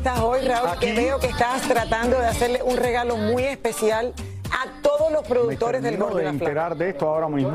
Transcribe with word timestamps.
estás 0.00 0.18
hoy, 0.20 0.40
Raúl? 0.46 0.68
Aquí. 0.70 0.86
Que 0.86 0.92
veo 0.94 1.18
que 1.18 1.26
estás 1.26 1.60
tratando 1.62 2.18
de 2.18 2.26
hacerle 2.26 2.62
un 2.62 2.76
regalo 2.76 3.16
muy 3.16 3.44
especial 3.44 4.14
a 4.50 4.80
todos 4.82 5.12
los 5.12 5.22
productores 5.26 5.82
del 5.82 5.94
y 5.94 5.96
de 5.96 6.02
la 6.02 6.10
Flaca. 6.10 6.28
enterar 6.30 6.76
de 6.76 6.88
esto 6.88 7.06
ahora 7.08 7.28
mismo. 7.28 7.52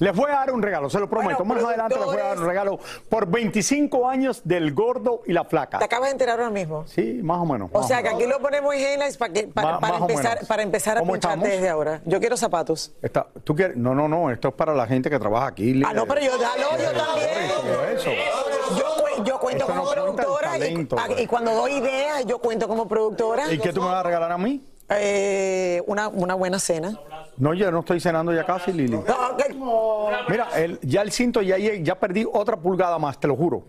Les 0.00 0.14
voy 0.16 0.30
a 0.32 0.34
dar 0.34 0.50
un 0.52 0.60
regalo, 0.60 0.90
se 0.90 0.98
lo 0.98 1.08
prometo. 1.08 1.44
Bueno, 1.44 1.54
Más 1.62 1.64
adelante 1.64 1.94
les 1.94 2.04
voy 2.04 2.16
a 2.16 2.24
dar 2.24 2.38
un 2.38 2.46
regalo 2.46 2.78
por 3.08 3.26
25 3.26 4.08
años 4.08 4.40
del 4.44 4.74
gordo 4.74 5.22
y 5.26 5.32
la 5.32 5.44
flaca. 5.44 5.78
Te 5.78 5.84
acabas 5.84 6.08
de 6.08 6.12
enterar 6.12 6.40
ahora 6.40 6.50
mismo. 6.50 6.84
Sí, 6.88 7.20
más 7.22 7.38
o 7.38 7.46
menos. 7.46 7.70
O 7.72 7.82
sea, 7.84 8.00
o 8.00 8.02
que 8.02 8.08
aquí 8.08 8.26
lo 8.26 8.40
ponemos 8.40 8.74
en 8.74 8.80
headlines 8.80 9.16
para, 9.16 9.32
que, 9.32 9.44
para, 9.44 9.68
Más- 9.72 9.80
para 9.80 9.92
más 9.92 10.02
o 10.02 10.10
empezar, 10.10 10.46
para 10.48 10.62
empezar 10.64 10.96
a 10.96 11.00
¿Cómo 11.00 11.12
pincharte 11.12 11.36
estamos? 11.38 11.54
desde 11.56 11.68
ahora. 11.68 12.00
Yo 12.04 12.18
quiero 12.18 12.36
zapatos. 12.36 12.92
Está- 13.00 13.28
¿tú 13.44 13.54
quieres? 13.54 13.76
No, 13.76 13.94
no, 13.94 14.08
no, 14.08 14.30
esto 14.32 14.48
es 14.48 14.54
para 14.54 14.74
la 14.74 14.86
gente 14.88 15.08
que 15.08 15.18
trabaja 15.20 15.46
aquí. 15.46 15.80
Ah, 15.86 15.92
no, 15.94 16.04
pero 16.06 16.20
yo, 16.20 16.36
dalo, 16.36 16.70
yo 16.82 16.90
también. 16.98 17.96
Eso. 17.96 18.10
Yo, 18.76 19.01
yo 19.24 19.38
cuento 19.38 19.66
como 19.66 19.84
no 19.84 19.90
productora 19.90 20.50
talento, 20.52 20.96
ah, 20.98 21.06
güey. 21.08 21.22
y 21.22 21.26
cuando 21.26 21.52
doy 21.54 21.72
ideas, 21.74 22.24
yo 22.26 22.38
cuento 22.38 22.68
como 22.68 22.86
productora. 22.88 23.52
¿Y 23.52 23.58
qué 23.58 23.72
tú 23.72 23.80
me 23.80 23.86
vas 23.88 23.96
a 24.00 24.02
regalar 24.02 24.32
a 24.32 24.38
mí? 24.38 24.60
Eh, 24.88 25.82
una, 25.86 26.08
una 26.08 26.34
buena 26.34 26.58
cena. 26.58 26.98
No, 27.38 27.54
yo 27.54 27.70
no 27.70 27.80
estoy 27.80 27.98
cenando 28.00 28.32
ya 28.32 28.44
casi, 28.44 28.72
Lili. 28.72 28.96
No, 28.98 29.00
ok. 29.00 30.20
Mira, 30.28 30.48
el- 30.54 30.78
ya 30.82 31.02
el 31.02 31.10
cinto 31.12 31.40
ya, 31.40 31.56
ya 31.56 31.98
perdí 31.98 32.26
otra 32.30 32.56
pulgada 32.56 32.98
más, 32.98 33.18
te 33.18 33.26
lo 33.26 33.36
juro. 33.36 33.62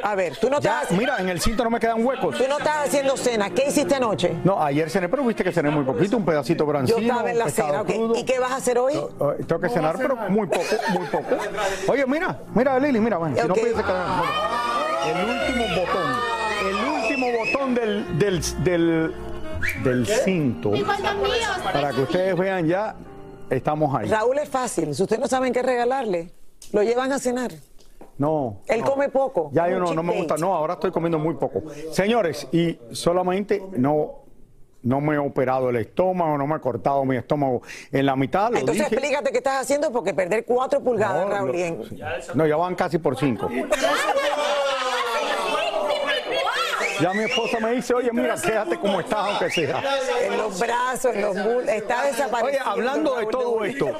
A 0.00 0.14
ver, 0.14 0.36
tú 0.36 0.48
no, 0.48 0.60
Ya, 0.60 0.82
estás, 0.82 0.96
mira, 0.96 1.16
en 1.18 1.28
el 1.28 1.40
cinto 1.40 1.64
no 1.64 1.70
me 1.70 1.80
quedan 1.80 2.06
huecos. 2.06 2.38
tú 2.38 2.44
no 2.48 2.58
estás 2.58 2.86
haciendo 2.86 3.16
cena. 3.16 3.50
¿Qué 3.50 3.64
hiciste 3.66 3.96
anoche? 3.96 4.32
No, 4.44 4.62
ayer 4.62 4.88
cené, 4.88 5.08
pero 5.08 5.24
viste 5.24 5.42
que 5.42 5.50
cené 5.50 5.70
muy 5.70 5.82
poquito, 5.82 6.16
un 6.16 6.24
pedacito 6.24 6.62
Yo 6.62 6.68
brancino, 6.68 6.98
estaba 7.00 7.30
en 7.30 7.38
la 7.38 7.48
cena. 7.50 7.84
¿Y 8.14 8.24
qué 8.24 8.38
vas 8.38 8.52
a 8.52 8.56
hacer 8.56 8.78
hoy? 8.78 8.94
Eh, 8.94 9.44
Tengo 9.48 9.60
que 9.60 9.68
cenar, 9.68 9.96
pero 9.98 10.14
muy 10.14 10.46
poco, 10.46 10.62
muy 10.90 11.06
poco. 11.08 11.34
Oye, 11.88 12.06
mira, 12.06 12.38
mira, 12.54 12.78
Lili, 12.78 13.00
mira, 13.00 13.18
si 13.34 13.48
no 13.48 13.54
pienses 13.54 13.84
que... 13.84 13.92
el 15.08 15.30
último 15.30 15.64
botón, 15.80 16.14
el 16.68 16.76
último 17.02 17.26
botón 17.38 17.74
del, 17.74 18.18
del, 18.18 18.40
del, 18.64 19.14
del 19.84 20.06
cinto, 20.06 20.72
para 21.72 21.90
que 21.92 22.00
ustedes 22.02 22.36
vean 22.36 22.66
ya, 22.66 22.94
estamos 23.50 23.94
ahí. 23.94 24.08
Raúl 24.08 24.38
es 24.38 24.48
fácil. 24.48 24.94
Si 24.94 25.02
ustedes 25.02 25.20
no 25.20 25.28
saben 25.28 25.52
qué 25.52 25.62
regalarle, 25.62 26.30
lo 26.72 26.82
llevan 26.82 27.12
a 27.12 27.18
cenar. 27.18 27.52
No. 28.18 28.58
Él 28.66 28.80
no. 28.80 28.86
come 28.86 29.08
poco. 29.08 29.50
Ya 29.52 29.68
yo 29.68 29.78
no, 29.78 29.94
no 29.94 30.02
me 30.02 30.16
gusta. 30.16 30.36
No, 30.36 30.54
ahora 30.54 30.74
estoy 30.74 30.90
comiendo 30.90 31.18
muy 31.18 31.34
poco. 31.34 31.62
Señores, 31.92 32.48
y 32.50 32.76
solamente 32.90 33.62
no, 33.76 34.24
no 34.82 35.00
me 35.00 35.14
he 35.14 35.18
operado 35.18 35.70
el 35.70 35.76
estómago, 35.76 36.36
no 36.36 36.44
me 36.46 36.56
he 36.56 36.60
cortado 36.60 37.04
mi 37.04 37.16
estómago 37.16 37.62
en 37.92 38.04
la 38.06 38.16
mitad. 38.16 38.50
Lo 38.50 38.58
Entonces 38.58 38.84
dije. 38.88 38.94
explícate 38.96 39.30
qué 39.30 39.38
estás 39.38 39.62
haciendo 39.62 39.92
porque 39.92 40.14
perder 40.14 40.44
cuatro 40.44 40.82
pulgadas, 40.82 41.26
No, 41.28 41.32
Raúl. 41.32 41.88
No, 42.34 42.44
ya 42.46 42.56
van 42.56 42.74
casi 42.74 42.98
por 42.98 43.16
cinco. 43.16 43.48
Ya 47.00 47.12
mi 47.12 47.24
esposa 47.24 47.60
me 47.60 47.72
dice, 47.72 47.94
oye, 47.94 48.10
mira, 48.12 48.36
quédate 48.40 48.78
como 48.78 49.00
estás, 49.00 49.18
aunque 49.18 49.50
sea. 49.50 49.82
en 50.22 50.36
los 50.36 50.58
brazos, 50.58 51.14
en 51.14 51.20
los 51.22 51.36
muslos, 51.36 51.68
está 51.68 52.04
desaparecido. 52.04 52.46
Oye, 52.46 52.58
hablando 52.64 53.16
de 53.16 53.26
todo 53.26 53.64
esto, 53.64 53.90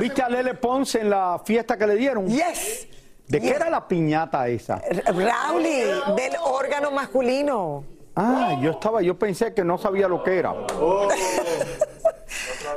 ¿viste 0.00 0.22
a 0.22 0.28
Lele 0.28 0.54
Ponce 0.54 1.00
en 1.00 1.10
la 1.10 1.40
fiesta 1.44 1.76
que 1.76 1.86
le 1.86 1.96
dieron? 1.96 2.26
Yes. 2.26 2.88
¿De 3.26 3.40
qué 3.40 3.50
era 3.50 3.70
la 3.70 3.88
piñata 3.88 4.46
esa? 4.48 4.82
Raúl, 5.06 5.62
del 5.62 6.32
órgano 6.42 6.90
masculino. 6.90 7.84
Ah, 8.16 8.56
yo 8.60 8.72
estaba, 8.72 9.02
yo 9.02 9.18
pensé 9.18 9.52
que 9.54 9.64
no 9.64 9.76
sabía 9.78 10.08
lo 10.08 10.22
que 10.22 10.38
era. 10.38 10.54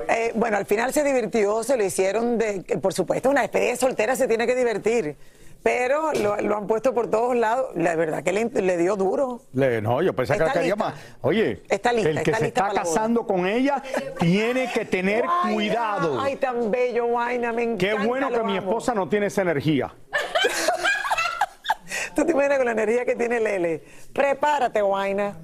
Eh, 0.10 0.32
bueno, 0.36 0.58
al 0.58 0.66
final 0.66 0.94
se 0.94 1.04
divirtió, 1.04 1.64
se 1.64 1.76
lo 1.76 1.84
hicieron 1.84 2.38
de, 2.38 2.62
por 2.82 2.94
supuesto, 2.94 3.30
una 3.30 3.42
despedida 3.42 3.76
soltera 3.76 4.16
se 4.16 4.28
tiene 4.28 4.46
que 4.46 4.56
divertir, 4.56 5.16
pero 5.68 6.14
lo, 6.14 6.38
lo 6.38 6.58
han 6.58 6.66
puesto 6.66 6.94
por 6.94 7.10
todos 7.10 7.36
lados. 7.36 7.72
La 7.76 7.96
verdad 7.96 8.24
que 8.24 8.32
le, 8.32 8.46
le 8.46 8.78
dio 8.78 8.96
duro. 8.96 9.42
Le- 9.54 9.82
no, 9.82 10.02
yo 10.02 10.14
pensé 10.16 10.38
que 10.38 10.44
Está 10.44 10.54
quería 10.54 10.76
más. 10.78 10.94
Oye, 11.22 11.62
Está 11.68 11.92
lista, 11.92 12.10
el 12.10 12.16
que 12.24 12.32
está 12.32 12.38
se 12.38 12.46
lista 12.46 12.62
está 12.68 12.74
la 12.74 12.82
casando 12.84 13.28
con 13.28 13.46
ella 13.48 13.84
tiene 14.20 14.72
que 14.72 14.86
tener 14.86 15.26
Guayna, 15.26 15.54
cuidado. 15.54 16.22
Ay, 16.22 16.38
tan 16.38 16.72
bello, 16.72 17.08
Guayna, 17.08 17.52
me 17.52 17.64
encanta. 17.64 17.86
Qué 17.86 18.08
bueno 18.08 18.32
que 18.32 18.44
mi 18.44 18.56
esposa 18.58 18.94
no 18.94 19.10
tiene 19.10 19.26
esa 19.26 19.42
energía. 19.42 19.94
Tú 22.16 22.26
te 22.26 22.32
imaginas 22.32 22.58
con 22.58 22.66
la 22.66 22.72
energía 22.72 23.06
que 23.06 23.16
tiene 23.16 23.40
Lele. 23.40 23.84
Prepárate, 24.14 24.82
Guayna. 24.82 25.38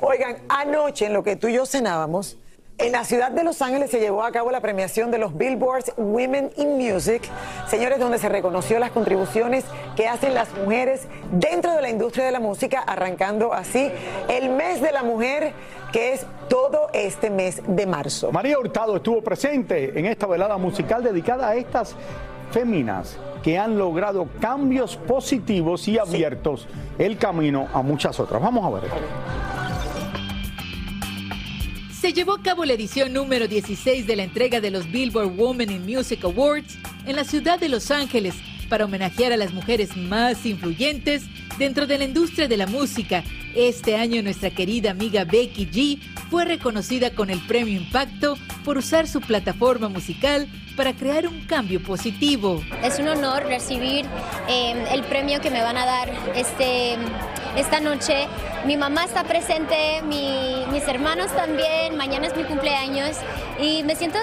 Oigan, 0.00 0.38
anoche 0.48 1.06
en 1.06 1.12
lo 1.12 1.22
que 1.22 1.36
tú 1.36 1.48
y 1.48 1.54
yo 1.54 1.66
cenábamos, 1.66 2.38
en 2.78 2.92
la 2.92 3.04
ciudad 3.04 3.32
de 3.32 3.42
Los 3.42 3.60
Ángeles 3.60 3.90
se 3.90 3.98
llevó 3.98 4.22
a 4.22 4.30
cabo 4.30 4.52
la 4.52 4.60
premiación 4.60 5.10
de 5.10 5.18
los 5.18 5.36
Billboards 5.36 5.92
Women 5.96 6.52
in 6.56 6.76
Music, 6.76 7.22
señores, 7.68 7.98
donde 7.98 8.18
se 8.18 8.28
reconoció 8.28 8.78
las 8.78 8.92
contribuciones 8.92 9.64
que 9.96 10.06
hacen 10.06 10.32
las 10.32 10.52
mujeres 10.54 11.08
dentro 11.32 11.72
de 11.74 11.82
la 11.82 11.90
industria 11.90 12.24
de 12.24 12.30
la 12.30 12.40
música, 12.40 12.80
arrancando 12.80 13.52
así 13.52 13.90
el 14.28 14.50
mes 14.50 14.80
de 14.80 14.92
la 14.92 15.02
mujer, 15.02 15.52
que 15.92 16.12
es 16.12 16.24
todo 16.48 16.88
este 16.92 17.30
mes 17.30 17.62
de 17.66 17.86
marzo. 17.86 18.30
María 18.30 18.58
Hurtado 18.58 18.96
estuvo 18.96 19.22
presente 19.22 19.98
en 19.98 20.06
esta 20.06 20.26
velada 20.26 20.56
musical 20.56 21.02
dedicada 21.02 21.48
a 21.48 21.56
estas 21.56 21.96
féminas 22.52 23.18
que 23.42 23.58
han 23.58 23.76
logrado 23.76 24.28
cambios 24.40 24.96
positivos 24.96 25.88
y 25.88 25.98
abiertos 25.98 26.66
el 26.98 27.18
camino 27.18 27.68
a 27.72 27.82
muchas 27.82 28.20
otras. 28.20 28.40
Vamos 28.40 28.64
a 28.64 28.70
ver. 28.80 28.90
Se 32.00 32.12
llevó 32.12 32.34
a 32.34 32.42
cabo 32.42 32.64
la 32.64 32.74
edición 32.74 33.12
número 33.12 33.48
16 33.48 34.06
de 34.06 34.14
la 34.14 34.22
entrega 34.22 34.60
de 34.60 34.70
los 34.70 34.88
Billboard 34.88 35.36
Women 35.36 35.72
in 35.72 35.84
Music 35.84 36.22
Awards 36.22 36.78
en 37.06 37.16
la 37.16 37.24
ciudad 37.24 37.58
de 37.58 37.68
Los 37.68 37.90
Ángeles, 37.90 38.36
para 38.68 38.84
homenajear 38.84 39.32
a 39.32 39.36
las 39.36 39.52
mujeres 39.52 39.96
más 39.96 40.46
influyentes 40.46 41.24
dentro 41.58 41.88
de 41.88 41.98
la 41.98 42.04
industria 42.04 42.46
de 42.46 42.56
la 42.56 42.68
música. 42.68 43.24
Este 43.56 43.96
año 43.96 44.22
nuestra 44.22 44.50
querida 44.50 44.92
amiga 44.92 45.24
Becky 45.24 45.66
G 45.66 45.98
fue 46.30 46.44
reconocida 46.44 47.10
con 47.14 47.30
el 47.30 47.40
premio 47.46 47.74
Impacto 47.74 48.38
por 48.64 48.78
usar 48.78 49.08
su 49.08 49.20
plataforma 49.20 49.88
musical 49.88 50.46
para 50.76 50.92
crear 50.92 51.26
un 51.26 51.40
cambio 51.46 51.82
positivo. 51.82 52.62
Es 52.84 53.00
un 53.00 53.08
honor 53.08 53.44
recibir 53.46 54.06
eh, 54.48 54.84
el 54.92 55.02
premio 55.02 55.40
que 55.40 55.50
me 55.50 55.62
van 55.62 55.76
a 55.76 55.84
dar 55.84 56.12
este, 56.36 56.96
esta 57.56 57.80
noche. 57.80 58.26
Mi 58.64 58.76
mamá 58.76 59.04
está 59.04 59.24
presente, 59.24 60.02
mi- 60.02 60.64
mis 60.72 60.86
hermanos 60.88 61.30
también, 61.34 61.96
mañana 61.96 62.26
es 62.26 62.36
mi 62.36 62.44
cumpleaños 62.44 63.16
y 63.58 63.82
me 63.84 63.94
siento 63.94 64.18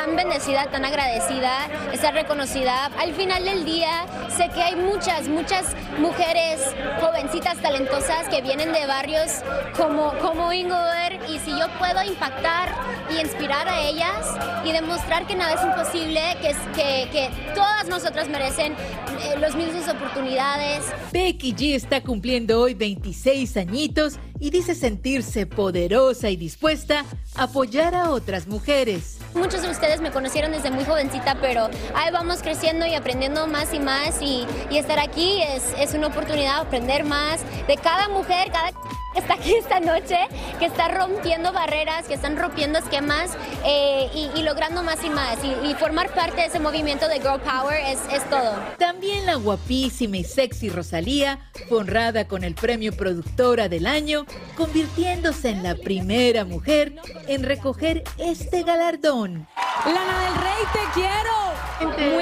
tan 0.00 0.16
bendecida, 0.16 0.64
tan 0.70 0.86
agradecida, 0.86 1.68
estar 1.92 2.14
reconocida. 2.14 2.86
Al 2.98 3.12
final 3.12 3.44
del 3.44 3.66
día 3.66 4.06
sé 4.34 4.48
que 4.48 4.62
hay 4.62 4.74
muchas, 4.74 5.28
muchas 5.28 5.76
mujeres 5.98 6.74
jovencitas 7.02 7.58
talentosas 7.60 8.26
que 8.30 8.40
vienen 8.40 8.72
de 8.72 8.86
barrios 8.86 9.42
como, 9.76 10.14
como 10.18 10.54
Inglewood 10.54 11.28
y 11.28 11.38
si 11.40 11.50
yo 11.50 11.66
puedo 11.78 12.02
impactar 12.02 12.70
y 13.10 13.20
inspirar 13.20 13.68
a 13.68 13.78
ellas 13.82 14.38
y 14.64 14.72
demostrar 14.72 15.26
que 15.26 15.36
nada 15.36 15.52
es 15.52 15.62
imposible, 15.62 16.20
que, 16.40 16.54
que, 16.74 17.10
que 17.10 17.54
todas 17.54 17.86
nosotras 17.88 18.26
merecen 18.30 18.72
eh, 18.72 19.36
las 19.38 19.54
mismas 19.54 19.86
oportunidades. 19.86 20.82
Becky 21.12 21.52
G 21.52 21.74
está 21.74 22.00
cumpliendo 22.00 22.58
hoy 22.58 22.72
26 22.72 23.54
añitos 23.58 24.18
y 24.38 24.48
dice 24.48 24.74
sentirse 24.74 25.44
poderosa 25.44 26.30
y 26.30 26.36
dispuesta 26.36 27.04
a 27.34 27.42
apoyar 27.42 27.94
a 27.94 28.10
otras 28.10 28.46
mujeres. 28.46 29.18
Muchos 29.34 29.62
de 29.62 29.70
ustedes 29.70 30.00
me 30.00 30.10
conocieron 30.10 30.52
desde 30.52 30.70
muy 30.70 30.84
jovencita, 30.84 31.36
pero 31.40 31.70
ahí 31.94 32.10
vamos 32.12 32.42
creciendo 32.42 32.84
y 32.86 32.94
aprendiendo 32.94 33.46
más 33.46 33.72
y 33.72 33.78
más 33.78 34.20
y, 34.20 34.46
estar 34.70 34.98
aquí 34.98 35.42
es, 35.42 35.74
es 35.78 35.94
una 35.94 36.08
oportunidad 36.08 36.56
de 36.56 36.60
aprender 36.62 37.04
más 37.04 37.40
de 37.66 37.76
cada 37.76 38.08
mujer, 38.08 38.50
cada 38.50 38.72
está 39.14 39.34
aquí 39.34 39.54
esta 39.58 39.80
noche, 39.80 40.16
que 40.58 40.66
está 40.66 40.88
rompiendo 40.88 41.52
barreras, 41.52 42.06
que 42.06 42.14
están 42.14 42.36
rompiendo 42.36 42.78
esquemas 42.78 43.36
eh, 43.64 44.08
y, 44.14 44.38
y 44.38 44.42
logrando 44.42 44.82
más 44.82 45.02
y 45.04 45.10
más. 45.10 45.38
Y, 45.42 45.68
y 45.68 45.74
formar 45.74 46.10
parte 46.14 46.36
de 46.36 46.46
ese 46.46 46.60
movimiento 46.60 47.08
de 47.08 47.20
Girl 47.20 47.40
Power 47.40 47.78
es, 47.86 47.98
es 48.12 48.28
todo. 48.28 48.54
También 48.78 49.26
la 49.26 49.36
guapísima 49.36 50.16
y 50.18 50.24
sexy 50.24 50.68
Rosalía 50.68 51.38
fue 51.68 51.78
honrada 51.78 52.26
con 52.26 52.44
el 52.44 52.54
premio 52.54 52.92
Productora 52.92 53.68
del 53.68 53.86
Año, 53.86 54.26
convirtiéndose 54.56 55.50
en 55.50 55.62
la 55.62 55.74
primera 55.74 56.44
mujer 56.44 56.94
en 57.26 57.42
recoger 57.44 58.04
este 58.18 58.62
galardón. 58.62 59.46
Lana 59.84 60.24
del 60.24 60.34
Rey, 60.34 60.62
te 60.72 61.00
quiero. 61.00 62.14
Muy 62.14 62.19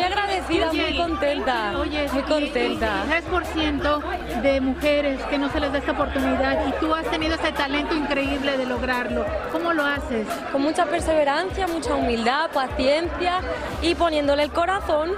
agradecida, 0.48 0.72
muy 0.72 0.96
contenta. 0.96 1.78
Oye, 1.78 2.08
muy 2.12 2.22
contenta. 2.22 3.04
3% 3.08 4.42
de 4.42 4.60
mujeres 4.60 5.20
que 5.24 5.38
no 5.38 5.50
se 5.50 5.60
les 5.60 5.72
da 5.72 5.78
esta 5.78 5.92
oportunidad 5.92 6.66
y 6.66 6.72
tú 6.80 6.94
has 6.94 7.10
tenido 7.10 7.34
ese 7.34 7.52
talento 7.52 7.94
increíble 7.94 8.56
de 8.56 8.66
lograrlo. 8.66 9.24
¿Cómo 9.52 9.72
lo 9.72 9.84
haces? 9.84 10.26
Con 10.52 10.62
mucha 10.62 10.86
perseverancia, 10.86 11.66
mucha 11.66 11.94
humildad, 11.94 12.50
paciencia 12.52 13.40
y 13.82 13.94
poniéndole 13.94 14.44
el 14.44 14.52
corazón. 14.52 15.10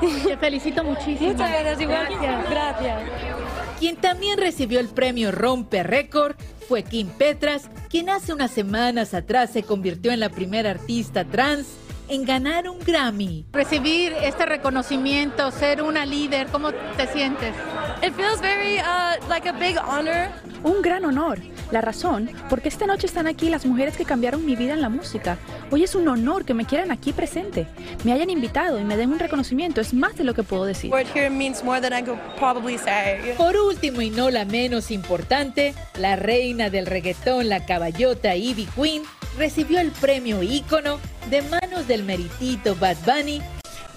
Te 0.00 0.36
felicito 0.36 0.84
muchísimo. 0.84 1.32
Muchas 1.32 1.50
gracias, 1.50 1.80
igual. 1.80 2.06
Gracias. 2.08 2.50
Gracias. 2.50 3.02
Quien 3.78 3.96
también 3.96 4.38
recibió 4.38 4.80
el 4.80 4.88
premio 4.88 5.30
Rompe 5.30 5.82
Récord 5.82 6.36
fue 6.68 6.82
Kim 6.82 7.08
Petras, 7.08 7.70
quien 7.88 8.10
hace 8.10 8.32
unas 8.32 8.50
semanas 8.50 9.14
atrás 9.14 9.50
se 9.50 9.62
convirtió 9.62 10.12
en 10.12 10.20
la 10.20 10.28
primera 10.28 10.70
artista 10.70 11.24
trans 11.24 11.66
en 12.08 12.24
ganar 12.24 12.68
un 12.68 12.78
Grammy. 12.80 13.46
Recibir 13.52 14.14
este 14.22 14.46
reconocimiento, 14.46 15.50
ser 15.50 15.82
una 15.82 16.06
líder, 16.06 16.48
¿cómo 16.48 16.72
te 16.72 17.06
sientes? 17.06 17.54
It 18.02 18.14
feels 18.14 18.40
very 18.40 18.78
uh, 18.78 19.28
like 19.28 19.48
a 19.48 19.52
big 19.52 19.76
honor. 19.78 20.28
Un 20.62 20.82
gran 20.82 21.04
honor. 21.04 21.38
La 21.70 21.82
razón, 21.82 22.30
porque 22.48 22.68
esta 22.68 22.86
noche 22.86 23.06
están 23.06 23.26
aquí 23.26 23.50
las 23.50 23.66
mujeres 23.66 23.96
que 23.96 24.06
cambiaron 24.06 24.44
mi 24.46 24.56
vida 24.56 24.72
en 24.72 24.80
la 24.80 24.88
música. 24.88 25.36
Hoy 25.70 25.84
es 25.84 25.94
un 25.94 26.08
honor 26.08 26.46
que 26.46 26.54
me 26.54 26.64
quieran 26.64 26.90
aquí 26.90 27.12
presente. 27.12 27.66
Me 28.04 28.12
hayan 28.12 28.30
invitado 28.30 28.78
y 28.78 28.84
me 28.84 28.96
den 28.96 29.12
un 29.12 29.18
reconocimiento. 29.18 29.80
Es 29.82 29.92
más 29.92 30.16
de 30.16 30.24
lo 30.24 30.32
que 30.32 30.42
puedo 30.42 30.64
decir. 30.64 30.90
Word 30.90 31.06
here 31.14 31.28
means 31.28 31.62
more 31.62 31.80
than 31.80 31.92
I 31.92 32.02
could 32.02 32.18
probably 32.38 32.78
say. 32.78 33.34
Por 33.36 33.56
último 33.56 34.00
y 34.00 34.08
no 34.08 34.30
la 34.30 34.46
menos 34.46 34.90
importante, 34.90 35.74
la 35.98 36.16
reina 36.16 36.70
del 36.70 36.86
reggaetón, 36.86 37.50
la 37.50 37.66
caballota 37.66 38.34
Ivy 38.34 38.66
Queen, 38.74 39.02
recibió 39.38 39.80
el 39.80 39.92
premio 39.92 40.42
ícono 40.42 40.98
de 41.30 41.42
manos 41.42 41.86
del 41.86 42.02
meritito 42.04 42.74
Bad 42.76 42.96
Bunny 43.06 43.40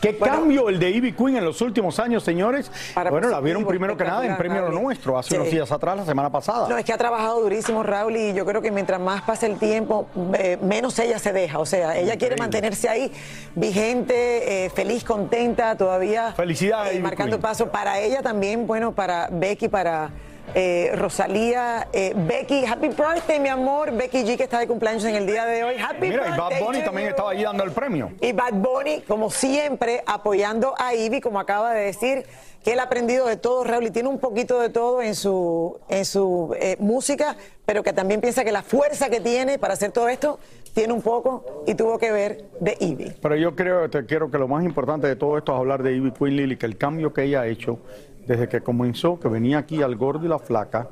¿Qué 0.01 0.17
cambio 0.17 0.67
el 0.69 0.79
de 0.79 0.89
Ivy 0.89 1.11
Queen 1.11 1.37
en 1.37 1.45
los 1.45 1.61
últimos 1.61 1.99
años, 1.99 2.23
señores? 2.23 2.71
bueno, 3.11 3.29
la 3.29 3.39
vieron 3.39 3.63
primero 3.67 3.95
que 3.95 4.03
nada 4.03 4.25
en 4.25 4.35
Premio 4.35 4.61
Lo 4.61 4.67
Raúl. 4.69 4.81
Nuestro, 4.81 5.15
hace 5.19 5.29
Sí. 5.29 5.35
unos 5.35 5.51
días 5.51 5.71
atrás, 5.71 5.95
la 5.95 6.05
semana 6.05 6.31
pasada. 6.31 6.67
No, 6.67 6.75
es 6.75 6.83
que 6.83 6.91
ha 6.91 6.97
trabajado 6.97 7.39
durísimo 7.41 7.83
Raúl 7.83 8.17
y 8.17 8.33
yo 8.33 8.43
creo 8.43 8.63
que 8.63 8.71
mientras 8.71 8.99
más 8.99 9.21
pasa 9.21 9.45
el 9.45 9.59
tiempo, 9.59 10.07
eh, 10.39 10.57
menos 10.59 10.97
ella 10.97 11.19
se 11.19 11.31
deja. 11.33 11.59
O 11.59 11.67
sea, 11.67 11.95
ella 11.99 12.17
quiere 12.17 12.35
mantenerse 12.35 12.89
ahí 12.89 13.11
vigente, 13.53 14.65
eh, 14.65 14.69
feliz, 14.71 15.03
contenta, 15.03 15.77
todavía 15.77 16.33
Felicidades, 16.33 16.95
eh, 16.95 16.99
marcando 16.99 17.35
Queen. 17.37 17.41
paso 17.43 17.69
para 17.69 17.99
ella 17.99 18.23
también, 18.23 18.65
bueno, 18.65 18.93
para 18.93 19.29
Becky, 19.31 19.69
para 19.69 20.09
eh, 20.53 20.91
Rosalía. 20.95 21.87
Eh, 21.93 22.13
Becky, 22.15 22.65
happy 22.65 22.89
birthday, 22.89 23.39
mi 23.39 23.49
amor. 23.49 23.91
Becky 23.91 24.23
G, 24.23 24.37
que 24.37 24.43
está 24.43 24.59
de 24.59 24.67
cumpleaños 24.67 25.03
en 25.05 25.15
el 25.15 25.25
día 25.25 25.45
de 25.45 25.63
hoy. 25.63 25.75
Happy 25.77 26.09
Mira, 26.09 26.27
y 26.27 26.37
Bad 26.37 26.59
Bunny 26.59 26.83
también 26.83 27.07
estaba 27.09 27.31
allí 27.31 27.43
dando 27.43 27.63
el 27.63 27.71
premio. 27.71 28.11
Y 28.21 28.31
Bad 28.33 28.53
Bunny, 28.53 29.01
como 29.07 29.29
siempre, 29.29 30.03
apoyando 30.05 30.73
a 30.77 30.93
Ivy, 30.93 31.21
como 31.21 31.39
acaba 31.39 31.73
de 31.73 31.85
decir, 31.85 32.25
que 32.63 32.73
él 32.73 32.79
ha 32.79 32.83
aprendido 32.83 33.27
de 33.27 33.37
todo, 33.37 33.63
Raúl, 33.63 33.87
y 33.87 33.91
tiene 33.91 34.09
un 34.09 34.19
poquito 34.19 34.59
de 34.59 34.69
todo 34.69 35.01
en 35.01 35.15
su, 35.15 35.79
en 35.89 36.05
su 36.05 36.55
eh, 36.59 36.75
música, 36.79 37.35
pero 37.65 37.81
que 37.81 37.93
también 37.93 38.21
piensa 38.21 38.43
que 38.43 38.51
la 38.51 38.61
fuerza 38.61 39.09
que 39.09 39.19
tiene 39.19 39.57
para 39.57 39.73
hacer 39.73 39.91
todo 39.91 40.09
esto 40.09 40.39
tiene 40.73 40.93
un 40.93 41.01
poco 41.01 41.63
y 41.67 41.75
tuvo 41.75 41.97
que 41.97 42.11
ver 42.11 42.45
de 42.59 42.77
Ivy. 42.79 43.13
Pero 43.21 43.35
yo 43.35 43.55
creo, 43.55 43.89
te 43.89 44.05
quiero 44.05 44.29
que 44.31 44.37
lo 44.37 44.47
más 44.47 44.63
importante 44.63 45.07
de 45.07 45.15
todo 45.15 45.37
esto 45.37 45.53
es 45.53 45.59
hablar 45.59 45.83
de 45.83 45.93
Ivy 45.93 46.11
Queen 46.11 46.35
Lily, 46.35 46.57
que 46.57 46.65
el 46.65 46.77
cambio 46.77 47.13
que 47.13 47.23
ella 47.23 47.41
ha 47.41 47.47
hecho 47.47 47.79
desde 48.27 48.47
que 48.47 48.61
comenzó, 48.61 49.19
que 49.19 49.27
venía 49.27 49.57
aquí 49.59 49.81
al 49.81 49.95
gordo 49.95 50.25
y 50.25 50.29
la 50.29 50.39
flaca, 50.39 50.89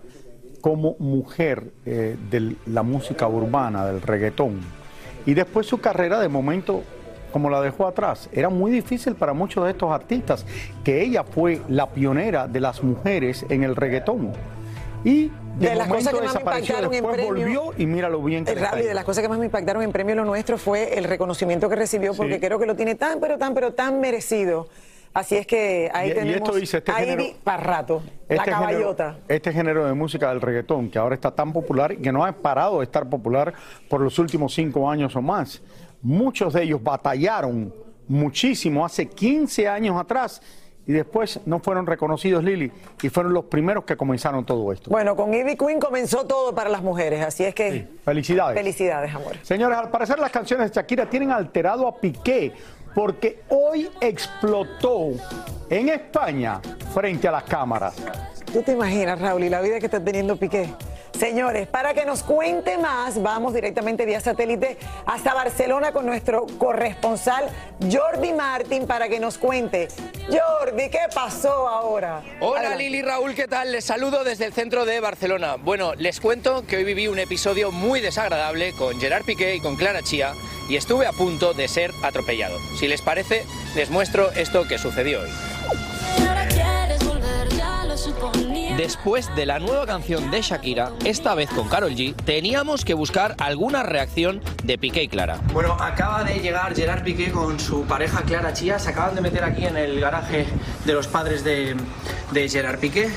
como 0.61 0.95
mujer 0.99 1.71
eh, 1.85 2.17
de 2.29 2.55
la 2.65 2.83
música 2.83 3.27
urbana, 3.27 3.85
del 3.85 4.01
reggaetón. 4.01 4.59
Y 5.25 5.33
después 5.33 5.67
su 5.67 5.79
carrera 5.79 6.19
de 6.19 6.27
momento, 6.27 6.81
como 7.31 7.49
la 7.49 7.61
dejó 7.61 7.87
atrás, 7.87 8.29
era 8.33 8.49
muy 8.49 8.71
difícil 8.71 9.15
para 9.15 9.33
muchos 9.33 9.63
de 9.65 9.71
estos 9.71 9.91
artistas, 9.91 10.45
que 10.83 11.01
ella 11.01 11.23
fue 11.23 11.61
la 11.69 11.87
pionera 11.89 12.47
de 12.47 12.59
las 12.59 12.83
mujeres 12.83 13.45
en 13.49 13.63
el 13.63 13.75
reggaetón. 13.75 14.31
Y 15.05 15.31
de, 15.57 15.69
De 15.69 15.75
las 15.75 15.87
cosas 15.87 16.13
que 16.13 16.19
más 16.19 16.21
me 16.21 16.27
desapareció, 16.27 16.75
impactaron 16.75 16.93
en 16.93 17.01
después 17.03 17.15
premio- 17.17 17.27
volvió 17.61 17.73
y 17.77 17.85
mira 17.85 18.09
lo 18.09 18.21
bien 18.21 18.43
que 18.43 18.51
Eh, 18.51 18.55
le 18.55 18.61
está 18.61 18.71
Raúl, 18.71 18.83
y 18.83 18.87
de 18.87 18.93
las 18.93 19.03
cosas 19.05 19.21
que 19.21 19.29
más 19.29 19.39
me 19.39 19.45
impactaron 19.45 19.83
en 19.83 19.91
Premio 19.93 20.15
Lo 20.15 20.25
Nuestro 20.25 20.57
fue 20.57 20.97
el 20.97 21.05
reconocimiento 21.05 21.69
que 21.69 21.75
recibió, 21.77 22.13
porque 22.13 22.33
Sí. 22.35 22.39
creo 22.41 22.59
que 22.59 22.65
lo 22.65 22.75
tiene 22.75 22.95
tan, 22.95 23.19
pero 23.21 23.37
tan, 23.37 23.53
pero 23.53 23.73
tan 23.73 24.01
merecido. 24.01 24.67
Así 25.13 25.35
es 25.35 25.47
que 25.47 25.89
ahí 25.93 26.09
Y- 26.09 26.11
y 26.11 26.15
tenemos 26.15 26.49
esto 26.55 26.77
este 26.77 26.91
a 26.91 26.95
género- 26.95 27.21
Ivy 27.23 27.35
para 27.43 27.63
rato, 27.63 28.01
la 28.27 28.35
Este 28.35 28.51
caballota. 28.51 29.05
género, 29.13 29.25
este 29.27 29.51
género 29.53 29.85
de 29.87 29.93
música 29.93 30.29
del 30.29 30.39
reggaetón, 30.41 30.89
que 30.89 30.99
ahora 30.99 31.15
está 31.15 31.31
tan 31.31 31.51
popular 31.51 31.91
y 31.93 31.97
que 31.97 32.11
no 32.11 32.23
ha 32.23 32.31
parado 32.31 32.79
de 32.79 32.85
estar 32.85 33.09
popular 33.09 33.53
por 33.89 34.01
los 34.01 34.19
últimos 34.19 34.53
cinco 34.53 34.89
años 34.89 35.15
o 35.15 35.21
más. 35.21 35.61
Muchos 36.01 36.53
de 36.53 36.63
ellos 36.63 36.81
batallaron 36.83 37.73
muchísimo 38.07 38.85
hace 38.85 39.07
15 39.07 39.67
años 39.67 39.99
atrás 39.99 40.41
y 40.87 40.91
después 40.93 41.39
no 41.45 41.59
fueron 41.59 41.85
reconocidos, 41.85 42.43
Lili, 42.43 42.71
y 43.03 43.09
fueron 43.09 43.31
los 43.33 43.45
primeros 43.45 43.83
que 43.83 43.95
comenzaron 43.95 44.43
todo 44.45 44.71
esto. 44.73 44.89
Bueno, 44.89 45.15
con 45.15 45.31
Ivy 45.33 45.55
Queen 45.55 45.79
comenzó 45.79 46.25
todo 46.25 46.55
para 46.55 46.69
las 46.69 46.81
mujeres, 46.81 47.23
así 47.23 47.43
es 47.43 47.53
que 47.53 47.87
Felicidades. 48.03 48.57
felicidades, 48.57 49.13
amor. 49.13 49.35
Señores, 49.43 49.77
al 49.77 49.89
parecer 49.91 50.17
las 50.17 50.31
canciones 50.31 50.71
de 50.71 50.75
Shakira 50.75 51.07
tienen 51.07 51.29
alterado 51.31 51.87
a 51.87 51.95
Piqué 51.99 52.53
porque 52.93 53.43
hoy 53.49 53.89
explotó 54.01 55.11
en 55.69 55.89
España 55.89 56.59
frente 56.93 57.27
a 57.27 57.31
las 57.31 57.43
cámaras. 57.43 57.95
¿Tú 58.51 58.63
te 58.63 58.71
imaginas, 58.71 59.19
Raúl, 59.19 59.43
y 59.43 59.49
la 59.49 59.61
vida 59.61 59.79
que 59.79 59.85
está 59.85 60.03
teniendo 60.03 60.35
Piqué? 60.35 60.69
Señores, 61.19 61.67
para 61.67 61.93
que 61.93 62.05
nos 62.05 62.23
cuente 62.23 62.77
más, 62.77 63.21
vamos 63.21 63.53
directamente 63.53 64.05
vía 64.05 64.21
satélite 64.21 64.77
hasta 65.05 65.33
Barcelona 65.33 65.91
con 65.91 66.05
nuestro 66.05 66.47
corresponsal 66.57 67.45
Jordi 67.91 68.33
Martín 68.33 68.87
para 68.87 69.07
que 69.07 69.19
nos 69.19 69.37
cuente. 69.37 69.87
Jordi, 70.27 70.89
¿qué 70.89 71.01
pasó 71.13 71.67
ahora? 71.67 72.23
Hola 72.39 72.61
Adelante. 72.61 72.83
Lili 72.83 73.01
Raúl, 73.03 73.35
¿qué 73.35 73.47
tal? 73.47 73.71
Les 73.71 73.85
saludo 73.85 74.23
desde 74.23 74.45
el 74.45 74.53
centro 74.53 74.85
de 74.85 74.99
Barcelona. 74.99 75.57
Bueno, 75.57 75.93
les 75.95 76.19
cuento 76.19 76.65
que 76.65 76.77
hoy 76.77 76.85
viví 76.85 77.07
un 77.07 77.19
episodio 77.19 77.71
muy 77.71 78.01
desagradable 78.01 78.71
con 78.73 78.99
Gerard 78.99 79.25
Piqué 79.25 79.55
y 79.55 79.59
con 79.59 79.75
Clara 79.75 80.01
Chía 80.01 80.33
y 80.69 80.75
estuve 80.75 81.05
a 81.05 81.11
punto 81.11 81.53
de 81.53 81.67
ser 81.67 81.91
atropellado. 82.01 82.57
Si 82.79 82.87
les 82.87 83.01
parece, 83.01 83.43
les 83.75 83.89
muestro 83.89 84.31
esto 84.31 84.67
que 84.67 84.77
sucedió 84.79 85.19
hoy. 85.21 85.29
Después 88.79 89.29
de 89.35 89.45
la 89.45 89.59
nueva 89.59 89.85
canción 89.85 90.31
de 90.31 90.41
Shakira, 90.41 90.93
esta 91.03 91.35
vez 91.35 91.49
con 91.49 91.67
Carol 91.67 91.91
G, 91.91 92.15
teníamos 92.15 92.85
que 92.85 92.93
buscar 92.93 93.35
alguna 93.37 93.83
reacción 93.83 94.39
de 94.63 94.77
Piqué 94.77 95.03
y 95.03 95.09
Clara. 95.09 95.41
Bueno, 95.51 95.73
acaba 95.73 96.23
de 96.23 96.39
llegar 96.39 96.73
Gerard 96.73 97.03
Piqué 97.03 97.29
con 97.29 97.59
su 97.59 97.83
pareja 97.83 98.21
Clara 98.21 98.53
Chía. 98.53 98.79
Se 98.79 98.91
acaban 98.91 99.15
de 99.15 99.21
meter 99.21 99.43
aquí 99.43 99.65
en 99.65 99.75
el 99.75 99.99
garaje 99.99 100.45
de 100.85 100.93
los 100.93 101.07
padres 101.07 101.43
de, 101.43 101.75
de 102.31 102.47
Gerard 102.47 102.79
Piqué. 102.79 103.09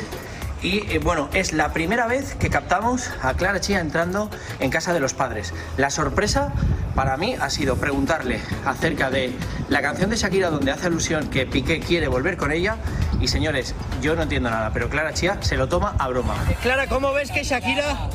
Y 0.65 0.79
eh, 0.93 0.99
bueno, 0.99 1.29
es 1.33 1.53
la 1.53 1.73
primera 1.73 2.09
vez 2.09 2.35
que 2.35 2.51
captamos 2.51 3.11
a 3.23 3.35
Clara 3.35 3.61
Chía 3.61 3.79
entrando 3.79 4.31
en 4.59 4.69
casa 4.69 4.93
de 4.93 4.99
los 4.99 5.15
padres. 5.15 5.55
La 5.77 5.91
sorpresa 5.91 6.53
para 6.97 7.17
mí 7.17 7.37
ha 7.41 7.51
sido 7.51 7.77
preguntarle 7.77 8.41
acerca 8.65 9.11
de 9.11 9.33
la 9.69 9.81
canción 9.81 10.11
de 10.11 10.17
Shakira 10.17 10.51
donde 10.51 10.73
hace 10.73 10.89
alusión 10.89 11.31
que 11.31 11.47
Piqué 11.47 11.79
quiere 11.79 12.09
volver 12.09 12.37
con 12.37 12.51
ella. 12.51 12.79
Y 13.23 13.29
señores, 13.29 13.77
yo 14.03 14.17
no 14.17 14.23
entiendo 14.23 14.51
nada, 14.51 14.71
pero 14.75 14.91
Clara 14.91 15.15
Chía 15.15 15.39
se 15.43 15.57
lo 15.57 15.69
toma 15.69 15.95
a 16.01 16.09
broma. 16.09 16.35
Clara, 16.61 16.89
¿cómo 16.89 17.13
ves 17.13 17.31
que 17.31 17.45
Shakira 17.45 18.11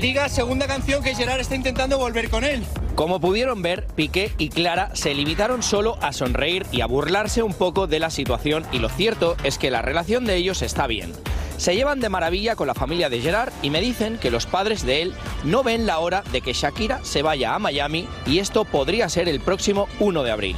diga 0.00 0.28
segunda 0.28 0.68
canción 0.68 1.02
que 1.02 1.16
Gerard 1.16 1.40
está 1.40 1.56
intentando 1.56 1.98
volver 1.98 2.30
con 2.30 2.44
él? 2.44 2.64
Como 2.94 3.20
pudieron 3.20 3.60
ver, 3.60 3.88
Piqué 3.96 4.32
y 4.38 4.50
Clara 4.50 4.90
se 4.94 5.14
limitaron 5.14 5.64
solo 5.64 5.98
a 6.00 6.12
sonreír 6.12 6.64
y 6.70 6.80
a 6.80 6.86
burlarse 6.86 7.42
un 7.42 7.54
poco 7.54 7.88
de 7.88 7.98
la 7.98 8.10
situación 8.10 8.64
y 8.70 8.78
lo 8.78 8.88
cierto 8.88 9.36
es 9.42 9.58
que 9.58 9.72
la 9.72 9.82
relación 9.82 10.26
de 10.26 10.36
ellos 10.36 10.62
está 10.62 10.86
bien. 10.86 11.12
Se 11.56 11.74
llevan 11.74 11.98
de 11.98 12.08
maravilla 12.08 12.54
con 12.54 12.68
la 12.68 12.74
familia 12.74 13.08
de 13.08 13.20
Gerard 13.20 13.52
y 13.62 13.70
me 13.70 13.80
dicen 13.80 14.16
que 14.18 14.30
los 14.30 14.46
padres 14.46 14.86
de 14.86 15.02
él 15.02 15.14
no 15.42 15.64
ven 15.64 15.86
la 15.86 15.98
hora 15.98 16.22
de 16.30 16.40
que 16.40 16.52
Shakira 16.52 17.00
se 17.02 17.22
vaya 17.22 17.54
a 17.54 17.58
Miami 17.58 18.06
y 18.26 18.38
esto 18.38 18.64
podría 18.64 19.08
ser 19.08 19.28
el 19.28 19.40
próximo 19.40 19.88
1 19.98 20.22
de 20.22 20.30
abril. 20.30 20.56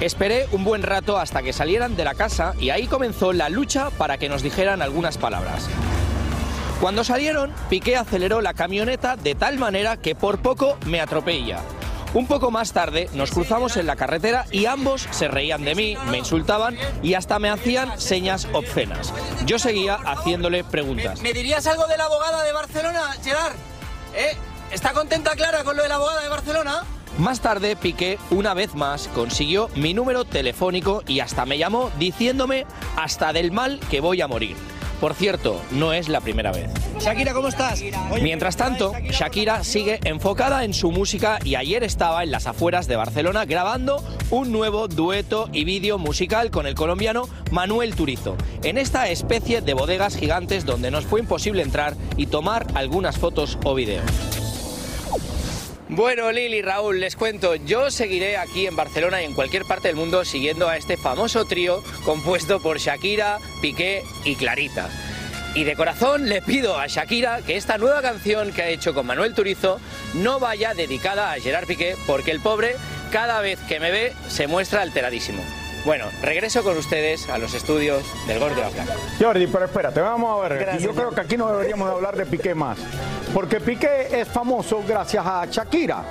Esperé 0.00 0.46
un 0.52 0.62
buen 0.62 0.82
rato 0.82 1.18
hasta 1.18 1.42
que 1.42 1.52
salieran 1.52 1.96
de 1.96 2.04
la 2.04 2.14
casa 2.14 2.54
y 2.60 2.70
ahí 2.70 2.86
comenzó 2.86 3.32
la 3.32 3.48
lucha 3.48 3.90
para 3.90 4.16
que 4.16 4.28
nos 4.28 4.42
dijeran 4.42 4.80
algunas 4.80 5.18
palabras. 5.18 5.68
Cuando 6.80 7.02
salieron, 7.02 7.52
Piqué 7.68 7.96
aceleró 7.96 8.40
la 8.40 8.54
camioneta 8.54 9.16
de 9.16 9.34
tal 9.34 9.58
manera 9.58 9.96
que 9.96 10.14
por 10.14 10.38
poco 10.38 10.78
me 10.86 11.00
atropella. 11.00 11.58
Un 12.14 12.28
poco 12.28 12.52
más 12.52 12.72
tarde 12.72 13.10
nos 13.12 13.32
cruzamos 13.32 13.76
en 13.76 13.86
la 13.86 13.96
carretera 13.96 14.46
y 14.52 14.66
ambos 14.66 15.08
se 15.10 15.26
reían 15.26 15.64
de 15.64 15.74
mí, 15.74 15.98
me 16.10 16.18
insultaban 16.18 16.78
y 17.02 17.14
hasta 17.14 17.40
me 17.40 17.50
hacían 17.50 18.00
señas 18.00 18.46
obscenas. 18.52 19.12
Yo 19.44 19.58
seguía 19.58 19.96
haciéndole 19.96 20.62
preguntas. 20.62 21.20
¿Me 21.20 21.32
dirías 21.32 21.66
algo 21.66 21.88
de 21.88 21.98
la 21.98 22.04
abogada 22.04 22.44
de 22.44 22.52
Barcelona, 22.52 23.16
Gerard? 23.24 23.56
¿Eh? 24.14 24.36
¿Está 24.70 24.92
contenta 24.92 25.32
Clara 25.32 25.64
con 25.64 25.76
lo 25.76 25.82
de 25.82 25.88
la 25.88 25.96
abogada 25.96 26.22
de 26.22 26.28
Barcelona? 26.28 26.84
Más 27.18 27.40
tarde, 27.40 27.74
Piqué, 27.74 28.16
una 28.30 28.54
vez 28.54 28.76
más, 28.76 29.08
consiguió 29.08 29.68
mi 29.74 29.92
número 29.92 30.24
telefónico 30.24 31.02
y 31.08 31.18
hasta 31.18 31.46
me 31.46 31.58
llamó 31.58 31.90
diciéndome 31.98 32.64
hasta 32.96 33.32
del 33.32 33.50
mal 33.50 33.80
que 33.90 34.00
voy 34.00 34.20
a 34.20 34.28
morir. 34.28 34.56
Por 35.00 35.14
cierto, 35.14 35.60
no 35.72 35.92
es 35.92 36.08
la 36.08 36.20
primera 36.20 36.52
vez. 36.52 36.70
Shakira, 37.00 37.32
¿cómo 37.32 37.48
estás? 37.48 37.82
Mientras 38.22 38.56
tanto, 38.56 38.92
Shakira 39.10 39.64
sigue 39.64 39.98
enfocada 40.04 40.64
en 40.64 40.72
su 40.72 40.92
música 40.92 41.40
y 41.44 41.56
ayer 41.56 41.82
estaba 41.82 42.22
en 42.22 42.30
las 42.30 42.46
afueras 42.46 42.86
de 42.86 42.94
Barcelona 42.94 43.44
grabando 43.46 44.02
un 44.30 44.52
nuevo 44.52 44.86
dueto 44.86 45.48
y 45.52 45.64
vídeo 45.64 45.98
musical 45.98 46.52
con 46.52 46.68
el 46.68 46.76
colombiano 46.76 47.28
Manuel 47.50 47.96
Turizo, 47.96 48.36
en 48.62 48.78
esta 48.78 49.08
especie 49.08 49.60
de 49.60 49.74
bodegas 49.74 50.16
gigantes 50.16 50.64
donde 50.64 50.92
nos 50.92 51.04
fue 51.04 51.18
imposible 51.18 51.62
entrar 51.62 51.96
y 52.16 52.26
tomar 52.26 52.66
algunas 52.74 53.18
fotos 53.18 53.58
o 53.64 53.74
vídeos. 53.74 54.04
Bueno, 55.98 56.30
Lili, 56.30 56.62
Raúl, 56.62 57.00
les 57.00 57.16
cuento, 57.16 57.56
yo 57.56 57.90
seguiré 57.90 58.36
aquí 58.36 58.68
en 58.68 58.76
Barcelona 58.76 59.20
y 59.20 59.24
en 59.24 59.34
cualquier 59.34 59.64
parte 59.64 59.88
del 59.88 59.96
mundo 59.96 60.24
siguiendo 60.24 60.68
a 60.68 60.76
este 60.76 60.96
famoso 60.96 61.44
trío 61.44 61.82
compuesto 62.04 62.62
por 62.62 62.78
Shakira, 62.78 63.40
Piqué 63.60 64.04
y 64.24 64.36
Clarita. 64.36 64.88
Y 65.56 65.64
de 65.64 65.74
corazón 65.74 66.28
le 66.28 66.40
pido 66.40 66.78
a 66.78 66.86
Shakira 66.86 67.40
que 67.44 67.56
esta 67.56 67.78
nueva 67.78 68.00
canción 68.00 68.52
que 68.52 68.62
ha 68.62 68.68
hecho 68.68 68.94
con 68.94 69.06
Manuel 69.06 69.34
Turizo 69.34 69.80
no 70.14 70.38
vaya 70.38 70.72
dedicada 70.72 71.32
a 71.32 71.40
Gerard 71.40 71.66
Piqué, 71.66 71.96
porque 72.06 72.30
el 72.30 72.38
pobre 72.38 72.76
cada 73.10 73.40
vez 73.40 73.58
que 73.66 73.80
me 73.80 73.90
ve 73.90 74.12
se 74.28 74.46
muestra 74.46 74.82
alteradísimo. 74.82 75.42
Bueno, 75.84 76.06
regreso 76.22 76.62
con 76.62 76.76
ustedes 76.76 77.28
a 77.28 77.38
los 77.38 77.54
estudios 77.54 78.02
del 78.26 78.38
Gol 78.38 78.54
de 78.54 78.62
la 78.62 78.68
Plata. 78.68 78.94
Jordi, 79.18 79.46
pero 79.46 79.64
espérate, 79.64 80.00
vamos 80.00 80.44
a 80.44 80.48
ver. 80.48 80.78
Yo 80.78 80.94
creo 80.94 81.10
que 81.10 81.20
aquí 81.20 81.36
no 81.36 81.50
deberíamos 81.50 81.88
de 81.88 81.94
hablar 81.94 82.16
de 82.16 82.26
Piqué 82.26 82.54
más. 82.54 82.78
Porque 83.32 83.60
Piqué 83.60 84.08
es 84.20 84.26
famoso 84.26 84.82
gracias 84.86 85.24
a 85.24 85.44
Shakira. 85.46 86.02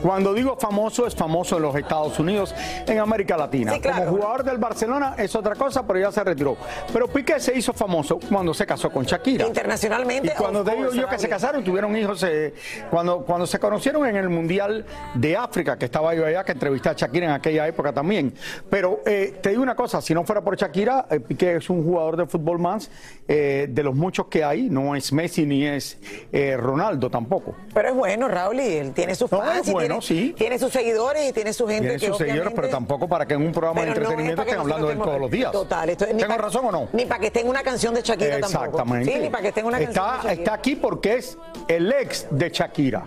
Cuando 0.00 0.32
digo 0.32 0.56
famoso, 0.58 1.06
es 1.06 1.14
famoso 1.14 1.56
en 1.56 1.62
los 1.62 1.74
Estados 1.76 2.18
Unidos, 2.18 2.54
en 2.86 2.98
América 2.98 3.36
Latina. 3.36 3.74
Sí, 3.74 3.80
claro. 3.80 4.06
Como 4.06 4.16
jugador 4.16 4.44
del 4.44 4.58
Barcelona 4.58 5.14
es 5.18 5.34
otra 5.36 5.54
cosa, 5.54 5.86
pero 5.86 6.00
ya 6.00 6.10
se 6.10 6.24
retiró. 6.24 6.56
Pero 6.92 7.08
Piqué 7.08 7.40
se 7.40 7.56
hizo 7.56 7.72
famoso 7.74 8.18
cuando 8.28 8.54
se 8.54 8.66
casó 8.66 8.90
con 8.90 9.04
Shakira. 9.04 9.46
Internacionalmente. 9.46 10.28
Y 10.28 10.36
cuando 10.36 10.60
of 10.60 10.68
te 10.68 10.76
digo 10.76 10.92
yo 10.92 11.08
que 11.08 11.18
se 11.18 11.28
casaron, 11.28 11.62
tuvieron 11.62 11.94
hijos, 11.96 12.22
eh, 12.22 12.54
cuando, 12.90 13.18
cuando 13.18 13.46
se 13.46 13.58
conocieron 13.58 14.06
en 14.06 14.16
el 14.16 14.30
Mundial 14.30 14.84
de 15.14 15.36
África, 15.36 15.76
que 15.76 15.84
estaba 15.84 16.14
yo 16.14 16.24
allá, 16.24 16.42
que 16.42 16.52
entrevisté 16.52 16.88
a 16.88 16.94
Shakira 16.94 17.26
en 17.26 17.32
aquella 17.32 17.68
época 17.68 17.92
también. 17.92 18.34
Pero 18.70 19.02
eh, 19.12 19.34
te 19.42 19.50
digo 19.50 19.62
una 19.62 19.74
cosa, 19.74 20.00
si 20.00 20.14
no 20.14 20.24
fuera 20.24 20.40
por 20.42 20.56
Shakira, 20.56 21.06
eh, 21.10 21.20
Piqué 21.20 21.56
es 21.56 21.68
un 21.70 21.84
jugador 21.84 22.16
de 22.16 22.26
fútbol 22.26 22.58
más 22.58 22.90
eh, 23.28 23.66
de 23.70 23.82
los 23.82 23.94
muchos 23.94 24.26
que 24.26 24.42
hay, 24.44 24.68
no 24.70 24.94
es 24.96 25.12
Messi 25.12 25.44
ni 25.46 25.66
es 25.66 25.98
eh, 26.32 26.56
Ronaldo 26.56 27.10
tampoco. 27.10 27.54
Pero 27.74 27.88
es 27.90 27.94
bueno, 27.94 28.28
Raúl, 28.28 28.60
y 28.60 28.76
él 28.76 28.92
tiene 28.92 29.14
sus 29.14 29.30
No, 29.30 29.38
fans, 29.40 29.60
es 29.62 29.68
y 29.68 29.72
bueno, 29.72 29.98
tiene, 30.00 30.22
sí. 30.28 30.34
tiene 30.36 30.58
sus 30.58 30.72
seguidores 30.72 31.28
y 31.28 31.32
tiene 31.32 31.52
su 31.52 31.66
gente 31.66 31.82
Tiene 31.88 31.98
que 32.00 32.06
sus 32.06 32.18
seguidores, 32.18 32.52
pero 32.54 32.68
tampoco 32.68 33.08
para 33.08 33.26
que 33.26 33.34
en 33.34 33.42
un 33.42 33.52
programa 33.52 33.82
de 33.82 33.88
Pero 33.88 34.00
no 34.00 34.06
es 34.06 34.10
entretenimiento 34.12 34.42
estén 34.42 34.58
hablando 34.60 34.86
de 34.88 34.92
él 34.94 34.98
todos 35.00 35.20
los 35.20 35.30
días. 35.30 35.52
Total, 35.52 35.88
esto 35.90 36.06
¿Tengo 36.06 36.26
pa- 36.26 36.36
razón 36.38 36.64
o 36.66 36.72
no? 36.72 36.88
Ni 36.92 37.06
para 37.06 37.20
que 37.20 37.26
esté 37.26 37.40
en 37.40 37.48
una 37.48 37.62
canción 37.62 37.94
de 37.94 38.02
Shakira 38.02 38.40
tampoco. 38.40 38.64
Exactamente. 38.64 39.12
Sí, 39.12 39.18
ni 39.20 39.28
para 39.30 39.42
que 39.42 39.48
esté 39.48 39.60
en 39.60 39.66
una 39.66 39.78
canción 39.78 40.04
de 40.04 40.10
Shakira. 40.16 40.32
está 40.32 40.54
aquí 40.54 40.76
porque 40.76 41.14
es 41.16 41.38
el 41.68 41.92
ex 41.92 42.26
de 42.30 42.50
Shakira. 42.50 43.06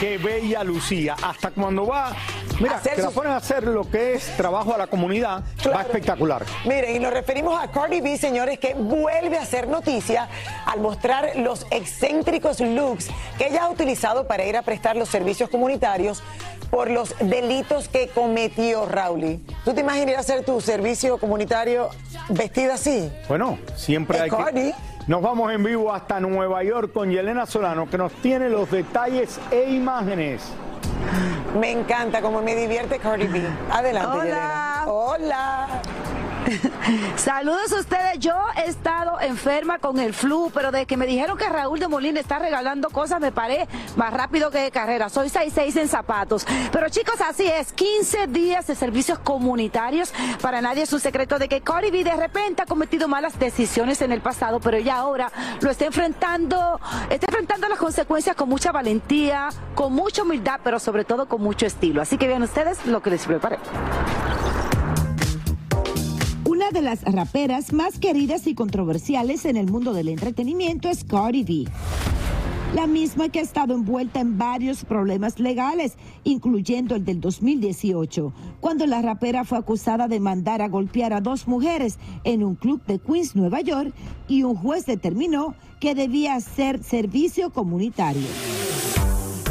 Qué 0.00 0.16
bella 0.16 0.64
Lucía, 0.64 1.14
hasta 1.22 1.50
cuando 1.50 1.86
va, 1.86 2.12
mira, 2.58 2.76
Hacer 2.76 2.94
que 2.94 3.02
la 3.02 3.10
ponen 3.10 3.32
a 3.32 3.36
hacer 3.36 3.64
lo 3.64 3.88
que 3.88 4.14
es 4.14 4.34
trabajo 4.34 4.74
a 4.74 4.78
la 4.78 4.86
comunidad, 4.86 5.42
va 5.70 5.82
espectacular. 5.82 6.42
Miren, 6.64 6.96
y 6.96 6.98
nos 6.98 7.12
referimos 7.12 7.62
a 7.62 7.70
Cardi 7.70 8.00
B, 8.00 8.16
señores, 8.16 8.58
que 8.58 8.72
vuelve 8.72 9.36
a 9.36 9.42
hacer 9.42 9.68
noticia 9.68 10.26
al 10.64 10.80
mostrar 10.80 11.32
los 11.36 11.66
excéntricos 11.70 12.60
looks 12.60 13.08
que 13.36 13.48
ella 13.48 13.64
ha 13.64 13.68
utilizado 13.68 14.26
para 14.26 14.46
ir 14.46 14.56
a 14.56 14.62
prestar 14.62 14.96
los 14.96 15.10
servicios 15.10 15.50
comunitarios 15.50 16.22
por 16.70 16.88
los 16.88 17.14
delitos 17.18 17.88
que 17.88 18.08
cometió 18.08 18.86
Rauli. 18.86 19.44
¿Tú 19.66 19.74
te 19.74 19.82
imaginas 19.82 20.16
hacer 20.16 20.46
tu 20.46 20.62
servicio 20.62 21.18
comunitario 21.18 21.90
vestida 22.30 22.74
así? 22.74 23.12
Bueno, 23.28 23.58
siempre 23.76 24.16
Es 24.16 24.22
hay 24.22 24.30
Cardi. 24.30 24.72
que 24.72 24.89
Nos 25.06 25.22
vamos 25.22 25.50
en 25.52 25.64
vivo 25.64 25.92
hasta 25.92 26.20
Nueva 26.20 26.62
York 26.62 26.92
con 26.92 27.10
Yelena 27.10 27.46
Solano, 27.46 27.88
que 27.88 27.98
nos 27.98 28.12
tiene 28.14 28.48
los 28.48 28.70
detalles 28.70 29.40
e 29.50 29.70
imágenes. 29.70 30.52
Me 31.58 31.70
encanta, 31.72 32.20
como 32.20 32.42
me 32.42 32.54
divierte 32.54 32.98
Cardi 32.98 33.26
B. 33.26 33.42
Adelante, 33.70 34.08
Hola. 34.10 34.24
Yelena. 34.24 34.84
Hola. 34.86 35.66
Saludos 37.16 37.72
a 37.72 37.80
ustedes. 37.80 38.18
Yo 38.18 38.34
he 38.56 38.68
estado 38.68 39.20
enferma 39.20 39.78
con 39.78 39.98
el 39.98 40.14
flu, 40.14 40.50
pero 40.52 40.70
de 40.70 40.86
que 40.86 40.96
me 40.96 41.06
dijeron 41.06 41.36
que 41.36 41.48
Raúl 41.48 41.78
de 41.78 41.88
Molina 41.88 42.20
está 42.20 42.38
regalando 42.38 42.90
cosas, 42.90 43.20
me 43.20 43.32
paré 43.32 43.68
más 43.96 44.12
rápido 44.12 44.50
que 44.50 44.58
de 44.58 44.70
carrera. 44.70 45.08
Soy 45.08 45.28
6'6 45.28 45.80
en 45.80 45.88
zapatos. 45.88 46.46
Pero 46.72 46.88
chicos, 46.88 47.20
así 47.20 47.46
es. 47.46 47.72
15 47.72 48.26
días 48.28 48.66
de 48.66 48.74
servicios 48.74 49.18
comunitarios. 49.18 50.12
Para 50.40 50.60
nadie 50.60 50.82
es 50.82 50.92
un 50.92 51.00
secreto 51.00 51.38
de 51.38 51.48
que 51.48 51.60
Cardi 51.60 51.90
B 51.90 52.04
de 52.04 52.16
repente 52.16 52.62
ha 52.62 52.66
cometido 52.66 53.08
malas 53.08 53.38
decisiones 53.38 54.02
en 54.02 54.12
el 54.12 54.20
pasado, 54.20 54.60
pero 54.60 54.76
ella 54.76 54.96
ahora 54.96 55.30
lo 55.60 55.70
está 55.70 55.86
enfrentando, 55.86 56.80
está 57.08 57.26
enfrentando 57.26 57.68
las 57.68 57.78
consecuencias 57.78 58.36
con 58.36 58.48
mucha 58.48 58.72
valentía, 58.72 59.48
con 59.74 59.92
mucha 59.92 60.22
humildad, 60.22 60.60
pero 60.62 60.78
sobre 60.78 61.04
todo 61.04 61.26
con 61.28 61.42
mucho 61.42 61.66
estilo. 61.66 62.02
Así 62.02 62.18
que 62.18 62.26
vean 62.26 62.42
ustedes 62.42 62.86
lo 62.86 63.02
que 63.02 63.10
les 63.10 63.26
preparé. 63.26 63.58
De 66.72 66.82
las 66.82 67.02
raperas 67.02 67.72
más 67.72 67.98
queridas 67.98 68.46
y 68.46 68.54
controversiales 68.54 69.44
en 69.44 69.56
el 69.56 69.68
mundo 69.68 69.92
del 69.92 70.08
entretenimiento 70.08 70.88
es 70.88 71.02
Cardi 71.02 71.42
B. 71.42 71.70
La 72.76 72.86
misma 72.86 73.28
que 73.28 73.40
ha 73.40 73.42
estado 73.42 73.74
envuelta 73.74 74.20
en 74.20 74.38
varios 74.38 74.84
problemas 74.84 75.40
legales, 75.40 75.96
incluyendo 76.22 76.94
el 76.94 77.04
del 77.04 77.20
2018, 77.20 78.32
cuando 78.60 78.86
la 78.86 79.02
rapera 79.02 79.42
fue 79.42 79.58
acusada 79.58 80.06
de 80.06 80.20
mandar 80.20 80.62
a 80.62 80.68
golpear 80.68 81.12
a 81.12 81.20
dos 81.20 81.48
mujeres 81.48 81.98
en 82.22 82.44
un 82.44 82.54
club 82.54 82.80
de 82.86 83.00
Queens, 83.00 83.34
Nueva 83.34 83.62
York, 83.62 83.92
y 84.28 84.44
un 84.44 84.54
juez 84.54 84.86
determinó 84.86 85.56
que 85.80 85.96
debía 85.96 86.36
hacer 86.36 86.84
servicio 86.84 87.50
comunitario. 87.50 88.28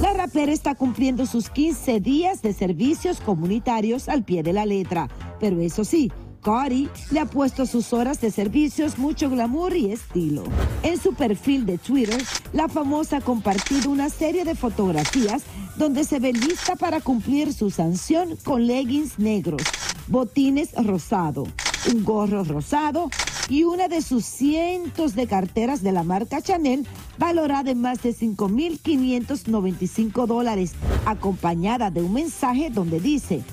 La 0.02 0.14
rapera 0.14 0.54
está 0.54 0.76
cumpliendo 0.76 1.26
sus 1.26 1.50
15 1.50 2.00
días 2.00 2.42
de 2.42 2.54
servicios 2.54 3.20
comunitarios 3.20 4.08
al 4.08 4.24
pie 4.24 4.42
de 4.42 4.54
la 4.54 4.66
letra, 4.66 5.10
pero 5.42 5.60
eso 5.60 5.84
sí, 5.84 6.10
Cardi 6.42 6.90
le 7.12 7.20
ha 7.20 7.26
puesto 7.26 7.66
sus 7.66 7.94
horas 7.94 8.22
de 8.22 8.32
servicios 8.32 8.98
mucho 8.98 9.30
glamour 9.30 9.76
y 9.76 9.92
estilo. 9.92 10.44
En 10.84 11.00
su 11.00 11.14
perfil 11.14 11.66
de 11.66 11.78
Twitter, 11.78 12.22
la 12.54 12.68
famosa 12.68 13.18
ha 13.18 13.22
compartido 13.22 13.90
una 13.90 14.10
serie 14.10 14.46
de 14.46 14.56
fotografías 14.56 15.44
donde 15.76 16.04
se 16.04 16.20
ve 16.20 16.34
lista 16.34 16.76
para 16.76 17.02
cumplir 17.02 17.54
su 17.54 17.70
sanción 17.70 18.38
con 18.44 18.68
leggings 18.68 19.20
negros, 19.20 19.62
botines 20.08 20.74
rosado, 20.74 21.46
un 21.94 22.04
gorro 22.04 22.44
rosado 22.44 23.10
y 23.50 23.64
una 23.64 23.88
de 23.88 24.02
sus 24.02 24.26
cientos 24.26 25.16
de 25.16 25.28
carteras 25.28 25.82
de 25.82 25.92
la 25.92 26.04
marca 26.04 26.42
Chanel 26.42 26.88
valorada 27.18 27.72
en 27.72 27.82
más 27.82 28.04
de 28.04 28.14
5.595 28.14 30.28
dólares, 30.28 30.74
acompañada 31.06 31.92
de 31.92 32.02
un 32.02 32.14
mensaje 32.14 32.70
donde 32.70 33.00
dice, 33.00 33.44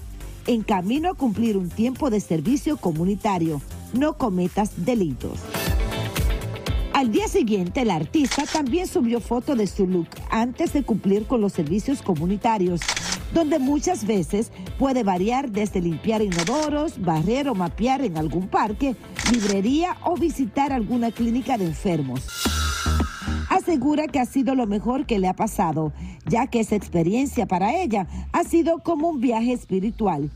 en 0.46 0.62
camino 0.62 1.10
a 1.10 1.14
cumplir 1.14 1.56
un 1.56 1.68
tiempo 1.68 2.10
de 2.10 2.20
servicio 2.20 2.76
comunitario, 2.76 3.60
no 3.92 4.16
cometas 4.16 4.84
delitos. 4.84 5.40
Al 6.92 7.12
día 7.12 7.28
siguiente, 7.28 7.82
el 7.82 7.90
artista 7.90 8.44
también 8.50 8.86
subió 8.86 9.20
foto 9.20 9.54
de 9.54 9.66
su 9.66 9.86
look 9.86 10.08
antes 10.30 10.72
de 10.72 10.82
cumplir 10.82 11.26
con 11.26 11.42
los 11.42 11.52
servicios 11.52 12.00
comunitarios, 12.00 12.80
donde 13.34 13.58
muchas 13.58 14.06
veces 14.06 14.50
puede 14.78 15.02
variar 15.02 15.50
desde 15.50 15.82
limpiar 15.82 16.22
inodoros, 16.22 17.02
barrer 17.02 17.50
o 17.50 17.54
mapear 17.54 18.02
en 18.02 18.16
algún 18.16 18.48
parque, 18.48 18.96
librería 19.30 19.98
o 20.04 20.16
visitar 20.16 20.72
alguna 20.72 21.10
clínica 21.10 21.58
de 21.58 21.66
enfermos. 21.66 22.26
Asegura 23.66 24.06
que 24.06 24.20
ha 24.20 24.26
sido 24.26 24.54
lo 24.54 24.68
mejor 24.68 25.06
que 25.06 25.18
le 25.18 25.26
ha 25.26 25.34
pasado, 25.34 25.92
ya 26.24 26.46
que 26.46 26.60
esa 26.60 26.76
experiencia 26.76 27.46
para 27.46 27.74
ella 27.74 28.06
ha 28.30 28.44
sido 28.44 28.78
como 28.78 29.08
un 29.08 29.20
viaje 29.20 29.52
espiritual. 29.52 30.30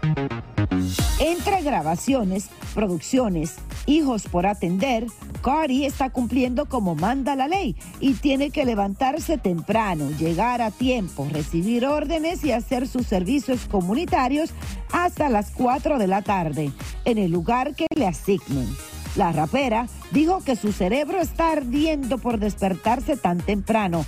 Entre 1.21 1.63
grabaciones, 1.63 2.49
producciones, 2.75 3.55
hijos 3.87 4.25
por 4.27 4.47
atender, 4.47 5.07
Cardi 5.43 5.85
está 5.85 6.11
cumpliendo 6.11 6.67
como 6.67 6.97
manda 6.97 7.37
la 7.37 7.47
ley 7.47 7.77
y 8.01 8.15
tiene 8.15 8.51
que 8.51 8.65
levantarse 8.65 9.39
temprano, 9.39 10.11
llegar 10.19 10.61
a 10.61 10.73
tiempo, 10.73 11.29
recibir 11.31 11.87
órdenes 11.87 12.43
y 12.43 12.51
hacer 12.51 12.89
sus 12.89 13.07
servicios 13.07 13.67
comunitarios 13.71 14.51
hasta 14.93 15.29
las 15.29 15.53
4 15.53 16.01
de 16.01 16.09
la 16.09 16.23
tarde, 16.23 16.73
en 17.05 17.19
el 17.19 17.31
lugar 17.31 17.77
que 17.77 17.87
le 17.95 18.09
asignen. 18.09 18.67
La 19.17 19.33
rapera 19.33 19.87
dijo 20.13 20.43
que 20.45 20.57
su 20.57 20.73
cerebro 20.73 21.21
está 21.21 21.53
ardiendo 21.53 22.19
por 22.19 22.39
despertarse 22.39 23.17
tan 23.17 23.39
temprano, 23.39 24.05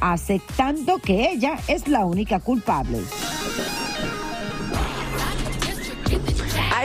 aceptando 0.00 0.98
que 0.98 1.30
ella 1.30 1.58
es 1.68 1.88
la 1.88 2.04
única 2.06 2.40
culpable. 2.40 2.98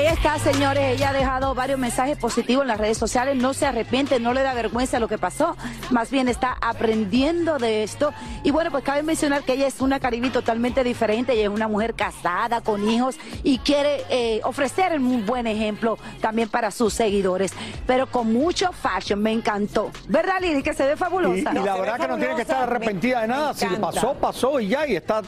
Ahí 0.01 0.07
está, 0.07 0.39
señores. 0.39 0.95
Ella 0.95 1.11
ha 1.11 1.13
dejado 1.13 1.53
varios 1.53 1.77
mensajes 1.77 2.17
positivos 2.17 2.63
en 2.63 2.69
las 2.69 2.79
redes 2.79 2.97
sociales. 2.97 3.35
No 3.35 3.53
se 3.53 3.67
arrepiente, 3.67 4.19
no 4.19 4.33
le 4.33 4.41
da 4.41 4.55
vergüenza 4.55 4.99
lo 4.99 5.07
que 5.07 5.19
pasó. 5.19 5.55
Más 5.91 6.09
bien 6.09 6.27
está 6.27 6.57
aprendiendo 6.59 7.59
de 7.59 7.83
esto. 7.83 8.11
Y 8.43 8.49
bueno, 8.49 8.71
pues 8.71 8.83
cabe 8.83 9.03
mencionar 9.03 9.43
que 9.43 9.53
ella 9.53 9.67
es 9.67 9.79
una 9.79 9.99
Caribe 9.99 10.31
totalmente 10.31 10.83
diferente. 10.83 11.33
Ella 11.33 11.43
es 11.43 11.49
una 11.49 11.67
mujer 11.67 11.93
casada, 11.93 12.61
con 12.61 12.89
hijos 12.89 13.17
y 13.43 13.59
quiere 13.59 14.03
eh, 14.09 14.41
ofrecer 14.43 14.99
un 14.99 15.23
buen 15.23 15.45
ejemplo 15.45 15.99
también 16.19 16.49
para 16.49 16.71
sus 16.71 16.95
seguidores. 16.95 17.53
Pero 17.85 18.07
con 18.07 18.33
mucho 18.33 18.71
fashion. 18.71 19.21
Me 19.21 19.31
encantó. 19.31 19.91
¿Verdad, 20.07 20.41
Lili? 20.41 20.63
Que 20.63 20.73
se 20.73 20.83
ve 20.83 20.95
fabulosa. 20.95 21.51
y 21.53 21.59
la 21.63 21.77
verdad 21.77 21.99
que 21.99 22.07
no 22.07 22.17
tiene 22.17 22.33
que 22.33 22.41
estar 22.41 22.63
arrepentida 22.63 23.21
de 23.21 23.27
nada. 23.27 23.53
Si 23.53 23.65
encanta. 23.65 23.91
pasó, 23.91 24.13
pasó 24.15 24.59
y 24.59 24.69
ya, 24.69 24.87
y 24.87 24.95
está. 24.95 25.21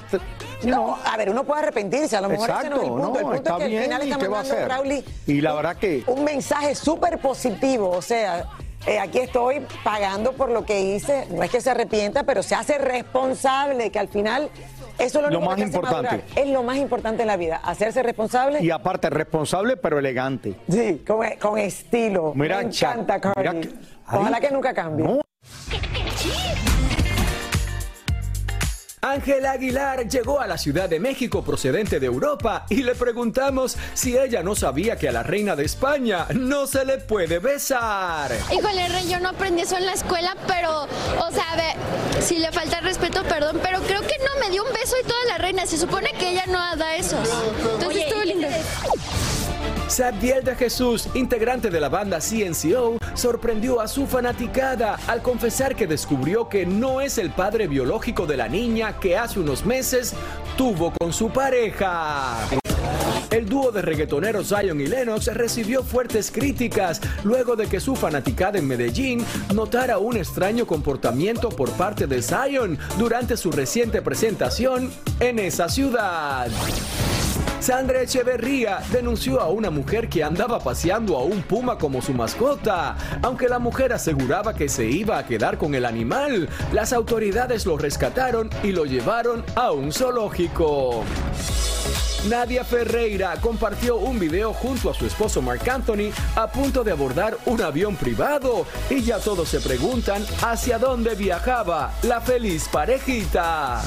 No, 0.63 0.97
a 1.03 1.17
ver, 1.17 1.29
uno 1.29 1.43
puede 1.43 1.61
arrepentirse, 1.63 2.15
a 2.17 2.21
lo 2.21 2.29
mejor 2.29 2.49
ese 2.49 2.53
no 2.53 2.59
es 2.59 2.65
el 2.65 2.71
Exacto, 2.87 2.93
punto. 2.93 3.07
el 3.07 3.13
no, 3.13 3.19
punto 3.21 3.35
está 3.37 3.51
es 3.53 3.57
que 3.63 3.67
bien, 3.67 3.79
al 3.93 4.01
final 4.01 4.07
¿y 4.07 4.11
está 4.11 4.25
a 4.25 4.29
mandando? 4.29 4.65
Crowley 4.67 5.05
Y 5.27 5.41
la 5.41 5.53
verdad 5.53 5.75
que. 5.77 6.03
un 6.07 6.23
mensaje 6.23 6.75
súper 6.75 7.19
positivo, 7.19 7.89
o 7.89 8.01
sea, 8.01 8.45
eh, 8.85 8.99
aquí 8.99 9.19
estoy 9.19 9.65
pagando 9.83 10.33
por 10.33 10.49
lo 10.49 10.65
que 10.65 10.81
hice, 10.81 11.25
no 11.31 11.41
es 11.43 11.49
que 11.51 11.61
se 11.61 11.69
arrepienta, 11.71 12.23
pero 12.23 12.43
se 12.43 12.55
hace 12.55 12.77
responsable, 12.77 13.89
que 13.91 13.99
al 13.99 14.09
final 14.09 14.49
eso 14.99 15.25
es 15.25 15.31
lo, 15.31 15.41
más 15.41 15.55
que 15.55 15.61
te 15.63 15.67
hace 15.69 15.75
importante. 15.77 16.09
madurar. 16.17 16.23
Es 16.35 16.47
lo 16.49 16.63
más 16.63 16.77
importante 16.77 17.21
en 17.23 17.27
la 17.27 17.37
vida, 17.37 17.61
hacerse 17.63 18.03
responsable. 18.03 18.61
Y 18.61 18.69
aparte, 18.71 19.09
responsable, 19.09 19.77
pero 19.77 19.99
elegante. 19.99 20.55
Sí, 20.69 21.01
con, 21.07 21.25
con 21.41 21.57
estilo. 21.59 22.33
Mira, 22.35 22.57
Me 22.57 22.63
encanta, 22.65 23.19
Cardi. 23.21 23.39
mira 23.39 23.53
que- 23.61 23.69
Ojalá 24.17 24.39
que 24.41 24.51
nunca 24.51 24.73
cambie. 24.73 25.05
no. 25.05 25.19
Ángela 29.03 29.51
Aguilar 29.51 30.07
llegó 30.07 30.39
a 30.39 30.47
la 30.47 30.57
Ciudad 30.57 30.87
de 30.87 30.97
México 30.97 31.43
procedente 31.43 31.99
de 31.99 32.05
Europa 32.05 32.65
y 32.69 32.83
le 32.83 32.95
preguntamos 32.95 33.75
si 33.93 34.17
ella 34.17 34.41
no 34.41 34.55
sabía 34.55 34.97
que 34.97 35.09
a 35.09 35.11
la 35.11 35.23
reina 35.23 35.57
de 35.57 35.65
España 35.65 36.25
no 36.33 36.67
se 36.67 36.85
le 36.85 36.99
puede 36.99 37.39
besar. 37.39 38.31
Híjole, 38.49 38.87
Rey, 38.87 39.09
yo 39.09 39.19
no 39.19 39.29
aprendí 39.29 39.63
eso 39.63 39.77
en 39.77 39.87
la 39.87 39.93
escuela, 39.93 40.37
pero, 40.47 40.83
o 40.83 41.31
sea, 41.33 41.51
a 41.51 41.55
ver, 41.57 41.75
si 42.21 42.39
le 42.39 42.49
falta 42.53 42.79
respeto, 42.79 43.23
perdón, 43.23 43.59
pero 43.61 43.81
creo 43.81 44.01
que 44.03 44.15
no 44.19 44.39
me 44.39 44.49
dio 44.49 44.63
un 44.63 44.71
beso 44.71 44.95
y 44.97 45.05
toda 45.05 45.25
la 45.27 45.37
reina. 45.37 45.65
Se 45.65 45.77
supone 45.77 46.13
que 46.17 46.29
ella 46.29 46.45
no 46.47 46.59
da 46.77 46.95
esos. 46.95 47.27
Entonces 47.73 48.05
estuvo 48.05 48.23
lindo. 48.23 48.47
Sabdiel 49.93 50.43
de 50.43 50.55
Jesús, 50.55 51.07
integrante 51.13 51.69
de 51.69 51.79
la 51.79 51.87
banda 51.87 52.17
CNCO, 52.17 52.97
sorprendió 53.13 53.79
a 53.79 53.87
su 53.87 54.07
fanaticada 54.07 54.97
al 55.05 55.21
confesar 55.21 55.75
que 55.75 55.85
descubrió 55.85 56.49
que 56.49 56.65
no 56.65 56.99
es 56.99 57.19
el 57.19 57.29
padre 57.29 57.67
biológico 57.67 58.25
de 58.25 58.35
la 58.35 58.47
niña 58.47 58.99
que 58.99 59.15
hace 59.15 59.39
unos 59.39 59.67
meses 59.67 60.15
tuvo 60.57 60.91
con 60.99 61.13
su 61.13 61.29
pareja. 61.29 62.39
El 63.29 63.47
dúo 63.47 63.71
de 63.71 63.83
reggaetoneros 63.83 64.47
Zion 64.47 64.81
y 64.81 64.87
Lennox 64.87 65.27
recibió 65.27 65.83
fuertes 65.83 66.31
críticas 66.31 66.99
luego 67.23 67.55
de 67.55 67.67
que 67.67 67.79
su 67.79 67.95
fanaticada 67.95 68.57
en 68.57 68.67
Medellín 68.67 69.23
notara 69.53 69.99
un 69.99 70.17
extraño 70.17 70.65
comportamiento 70.65 71.49
por 71.49 71.69
parte 71.73 72.07
de 72.07 72.23
Zion 72.23 72.79
durante 72.97 73.37
su 73.37 73.51
reciente 73.51 74.01
presentación 74.01 74.91
en 75.19 75.37
esa 75.37 75.69
ciudad. 75.69 76.47
Sandra 77.63 78.01
Echeverría 78.01 78.79
denunció 78.91 79.39
a 79.39 79.47
una 79.47 79.69
mujer 79.69 80.09
que 80.09 80.21
andaba 80.21 80.59
paseando 80.59 81.15
a 81.15 81.23
un 81.23 81.41
puma 81.43 81.77
como 81.77 82.01
su 82.01 82.13
mascota. 82.13 82.97
Aunque 83.21 83.47
la 83.47 83.57
mujer 83.57 83.93
aseguraba 83.93 84.53
que 84.53 84.67
se 84.67 84.83
iba 84.83 85.17
a 85.17 85.25
quedar 85.25 85.57
con 85.57 85.73
el 85.73 85.85
animal, 85.85 86.49
las 86.73 86.91
autoridades 86.91 87.65
lo 87.65 87.77
rescataron 87.77 88.49
y 88.63 88.73
lo 88.73 88.83
llevaron 88.83 89.45
a 89.55 89.71
un 89.71 89.93
zoológico. 89.93 91.05
Nadia 92.27 92.65
Ferreira 92.65 93.33
compartió 93.39 93.95
un 93.95 94.19
video 94.19 94.51
junto 94.51 94.89
a 94.89 94.93
su 94.93 95.05
esposo 95.05 95.41
Mark 95.41 95.69
Anthony 95.69 96.11
a 96.35 96.51
punto 96.51 96.83
de 96.83 96.91
abordar 96.91 97.37
un 97.45 97.61
avión 97.61 97.95
privado 97.95 98.65
y 98.89 99.03
ya 99.03 99.19
todos 99.19 99.47
se 99.47 99.61
preguntan 99.61 100.21
hacia 100.41 100.77
dónde 100.79 101.15
viajaba 101.15 101.93
la 102.03 102.19
feliz 102.19 102.67
parejita. 102.69 103.81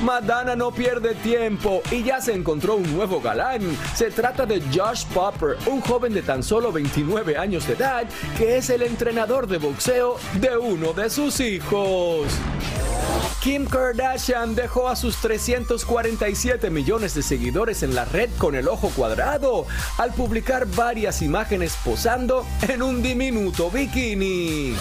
Madonna 0.00 0.54
no 0.54 0.70
pierde 0.70 1.14
tiempo 1.14 1.82
y 1.90 2.02
ya 2.02 2.20
se 2.20 2.34
encontró 2.34 2.76
un 2.76 2.94
nuevo 2.94 3.20
galán. 3.20 3.62
Se 3.94 4.10
trata 4.10 4.44
de 4.44 4.60
Josh 4.74 5.06
Popper, 5.06 5.56
un 5.66 5.80
joven 5.80 6.12
de 6.12 6.22
tan 6.22 6.42
solo 6.42 6.70
29 6.70 7.36
años 7.36 7.66
de 7.66 7.74
edad 7.74 8.04
que 8.36 8.58
es 8.58 8.68
el 8.70 8.82
entrenador 8.82 9.46
de 9.46 9.58
boxeo 9.58 10.16
de 10.40 10.56
uno 10.56 10.92
de 10.92 11.08
sus 11.08 11.40
hijos. 11.40 12.26
Kim 13.40 13.64
Kardashian 13.64 14.54
dejó 14.54 14.88
a 14.88 14.96
sus 14.96 15.16
347 15.18 16.68
millones 16.68 17.14
de 17.14 17.22
seguidores 17.22 17.82
en 17.82 17.94
la 17.94 18.04
red 18.04 18.28
con 18.38 18.56
el 18.56 18.68
ojo 18.68 18.90
cuadrado 18.90 19.66
al 19.98 20.12
publicar 20.12 20.66
varias 20.66 21.22
imágenes 21.22 21.76
posando 21.84 22.44
en 22.68 22.82
un 22.82 23.02
diminuto 23.02 23.70
bikini. 23.70 24.74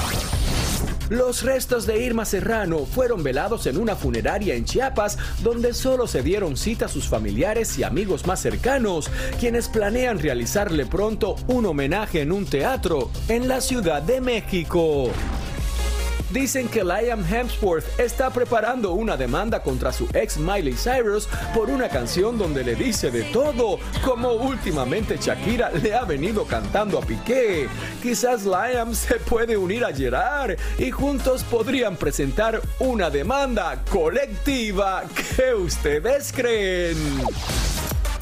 Los 1.10 1.44
restos 1.44 1.86
de 1.86 2.04
Irma 2.04 2.26
Serrano 2.26 2.86
fueron 2.86 3.22
velados 3.22 3.68
en 3.68 3.78
una 3.78 3.96
funeraria 3.96 4.56
en 4.56 4.66
Chiapas 4.66 5.18
donde 5.44 5.74
solo 5.74 6.08
se 6.08 6.24
dieron 6.24 6.58
cita 6.58 6.86
a 6.86 6.90
sus 6.90 7.08
familiares 7.08 7.78
y 7.78 7.84
amigos 7.84 8.26
más 8.26 8.42
cercanos, 8.42 9.10
quienes 9.40 9.70
planean 9.70 10.20
realizarle 10.20 10.86
pronto 10.86 11.36
un 11.48 11.68
homenaje 11.68 12.22
en 12.22 12.32
un 12.32 12.46
teatro 12.46 13.12
en 13.28 13.48
la 13.48 13.62
Ciudad 13.62 14.02
de 14.02 14.20
México. 14.20 15.12
Dicen 16.32 16.68
que 16.68 16.84
Liam 16.84 17.24
Hemsworth 17.24 18.00
está 18.00 18.32
preparando 18.32 18.94
una 18.94 19.16
demanda 19.16 19.62
contra 19.62 19.94
su 19.94 20.08
ex 20.14 20.38
Miley 20.38 20.74
Cyrus 20.74 21.28
por 21.54 21.70
una 21.70 21.88
canción 21.88 22.38
donde 22.38 22.64
le 22.64 22.76
dice 22.76 23.12
de 23.12 23.24
todo, 23.26 23.80
como 24.04 24.32
últimamente 24.32 25.18
Shakira 25.22 25.72
le 25.72 25.94
ha 25.94 26.04
venido 26.04 26.46
cantando 26.46 26.98
a 26.98 27.02
Piqué. 27.02 27.68
Quizás 28.02 28.44
Liam 28.44 28.96
se 28.96 29.16
puede 29.16 29.56
unir 29.56 29.86
a 29.86 29.94
Gerard 29.94 30.58
y 30.80 30.92
juntos 30.92 31.44
podrían 31.44 31.96
presentar 31.96 32.62
una 32.80 33.10
demanda 33.10 33.84
colectiva. 33.90 35.04
¿Qué 35.36 35.54
ustedes 35.54 36.34
creen? 36.34 36.98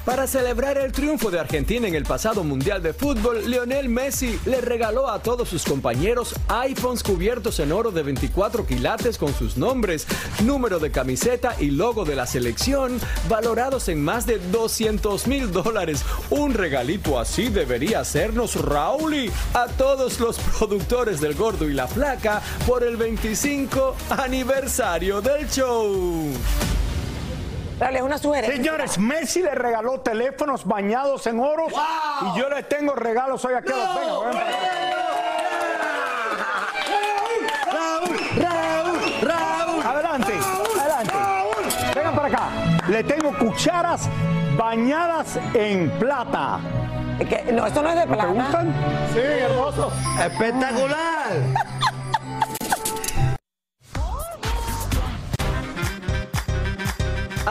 Para 0.06 0.28
celebrar 0.28 0.78
el 0.78 0.92
triunfo 0.92 1.32
de 1.32 1.40
Argentina 1.40 1.88
en 1.88 1.96
el 1.96 2.04
pasado 2.04 2.44
Mundial 2.44 2.84
de 2.84 2.92
Fútbol, 2.92 3.50
Lionel 3.50 3.88
Messi 3.88 4.38
le 4.46 4.60
regaló 4.60 5.10
a 5.10 5.24
todos 5.24 5.48
sus 5.48 5.64
compañeros 5.64 6.36
iPhones 6.50 7.04
cubiertos 7.04 7.58
en 7.62 7.72
oro 7.72 7.90
de 7.90 8.04
24 8.04 8.66
quilates 8.66 9.18
con 9.18 9.34
sus 9.34 9.56
nombres, 9.56 10.06
número 10.44 10.80
de 10.80 10.92
camiseta 10.92 11.56
y 11.58 11.72
logo 11.72 12.04
de 12.04 12.18
la 12.18 12.28
selección, 12.28 13.00
valorados 13.30 13.88
en 13.88 14.04
más 14.04 14.26
de 14.26 14.40
200 14.40 15.26
mil 15.28 15.54
dólares. 15.54 16.04
Un 16.30 16.54
regalito 16.54 17.18
así 17.18 17.48
debería 17.48 18.02
hacernos 18.02 18.56
Rauli 18.56 19.32
a 19.54 19.68
todos 19.68 20.20
los 20.20 20.38
productores 20.38 21.22
del 21.22 21.34
Gordo 21.34 21.70
y 21.70 21.74
la 21.74 21.88
Flaca 21.88 22.42
por 22.68 22.84
el 22.84 22.98
25 22.98 23.96
aniversario 24.10 25.22
del 25.22 25.50
show. 25.50 26.30
Dale, 27.78 28.02
una 28.02 28.18
sugerencia. 28.18 28.56
Señores, 28.56 28.98
Messi 28.98 29.42
le 29.42 29.52
regaló 29.56 30.00
teléfonos 30.02 30.66
bañados 30.66 31.26
en 31.28 31.40
oro 31.40 31.68
y 32.22 32.40
yo 32.40 32.50
les 32.50 32.68
tengo 32.70 32.94
regalos 32.96 33.44
hoy 33.46 33.54
aquí 33.56 33.72
a 33.72 33.76
los 33.76 33.88
para 33.88 34.40
acá. 34.40 34.58
Raúl, 38.42 39.00
Raúl. 39.22 39.86
Adelante, 39.86 40.34
adelante. 40.80 41.14
Vengan 41.96 42.16
para 42.16 42.28
acá. 42.28 42.50
Le 42.88 43.04
tengo 43.04 43.38
cucharas 43.38 44.08
bañadas 44.58 45.40
en 45.54 45.90
plata. 46.00 46.60
No, 47.52 47.66
esto 47.68 47.82
no 47.82 47.90
es 47.90 47.96
de 47.96 48.06
¿No 48.06 48.14
plata. 48.14 48.34
¿Te 48.34 48.40
gustan? 48.40 48.74
Sí, 49.14 49.20
hermoso. 49.20 49.92
¡Espectacular! 50.20 51.73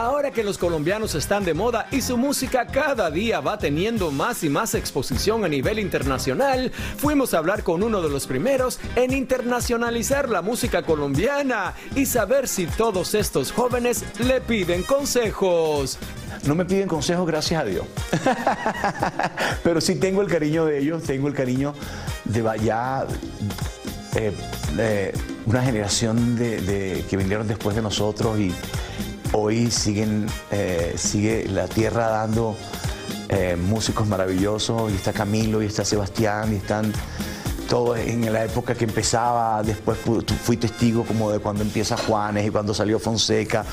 Ahora 0.03 0.31
que 0.31 0.43
los 0.43 0.57
colombianos 0.57 1.15
están 1.15 1.45
de 1.45 1.53
moda 1.53 1.87
y 1.89 2.01
su 2.01 2.17
música 2.17 2.67
cada 2.67 3.09
día 3.09 3.39
va 3.39 3.57
teniendo 3.57 4.11
más 4.11 4.43
y 4.43 4.49
más 4.49 4.75
exposición 4.75 5.45
a 5.45 5.47
nivel 5.47 5.79
internacional, 5.79 6.73
fuimos 6.97 7.33
a 7.33 7.37
hablar 7.37 7.63
con 7.63 7.83
uno 7.83 8.01
de 8.01 8.09
los 8.09 8.27
primeros 8.27 8.81
en 8.97 9.13
internacionalizar 9.13 10.27
la 10.27 10.41
música 10.41 10.83
colombiana 10.83 11.73
y 11.95 12.05
saber 12.05 12.49
si 12.49 12.65
todos 12.65 13.15
estos 13.15 13.53
jóvenes 13.53 14.03
le 14.19 14.41
piden 14.41 14.83
consejos. 14.83 15.97
No 16.45 16.53
me 16.53 16.65
piden 16.65 16.89
consejos, 16.89 17.25
gracias 17.25 17.61
a 17.61 17.63
Dios. 17.63 17.85
Pero 19.63 19.79
sí 19.79 19.95
tengo 19.95 20.21
el 20.21 20.27
cariño 20.27 20.65
de 20.65 20.79
ellos, 20.79 21.03
tengo 21.03 21.29
el 21.29 21.33
cariño 21.33 21.73
de 22.25 22.43
ya 22.61 23.07
eh, 24.17 24.33
eh, 24.77 25.13
una 25.45 25.63
generación 25.63 26.35
que 26.37 27.15
vinieron 27.15 27.47
después 27.47 27.73
de 27.73 27.81
nosotros 27.81 28.37
y 28.37 28.53
hoy 29.33 29.69
siguen, 29.69 30.27
eh, 30.51 30.93
sigue 30.95 31.47
la 31.49 31.67
tierra 31.67 32.07
dando 32.07 32.55
eh, 33.29 33.55
músicos 33.55 34.07
maravillosos 34.07 34.91
y 34.91 34.95
está 34.95 35.11
Camilo 35.11 35.61
y 35.61 35.65
está 35.65 35.83
Sebastián 35.83 36.53
y 36.53 36.57
están 36.57 36.93
todos 37.67 37.97
en 37.97 38.31
la 38.31 38.45
época 38.45 38.75
que 38.75 38.85
empezaba, 38.85 39.63
después 39.63 39.97
fui 40.43 40.57
testigo 40.57 41.03
como 41.05 41.31
de 41.31 41.39
cuando 41.39 41.63
empieza 41.63 41.97
Juanes 41.97 42.45
y 42.45 42.49
cuando 42.51 42.73
salió 42.73 42.99
Fonseca, 42.99 43.65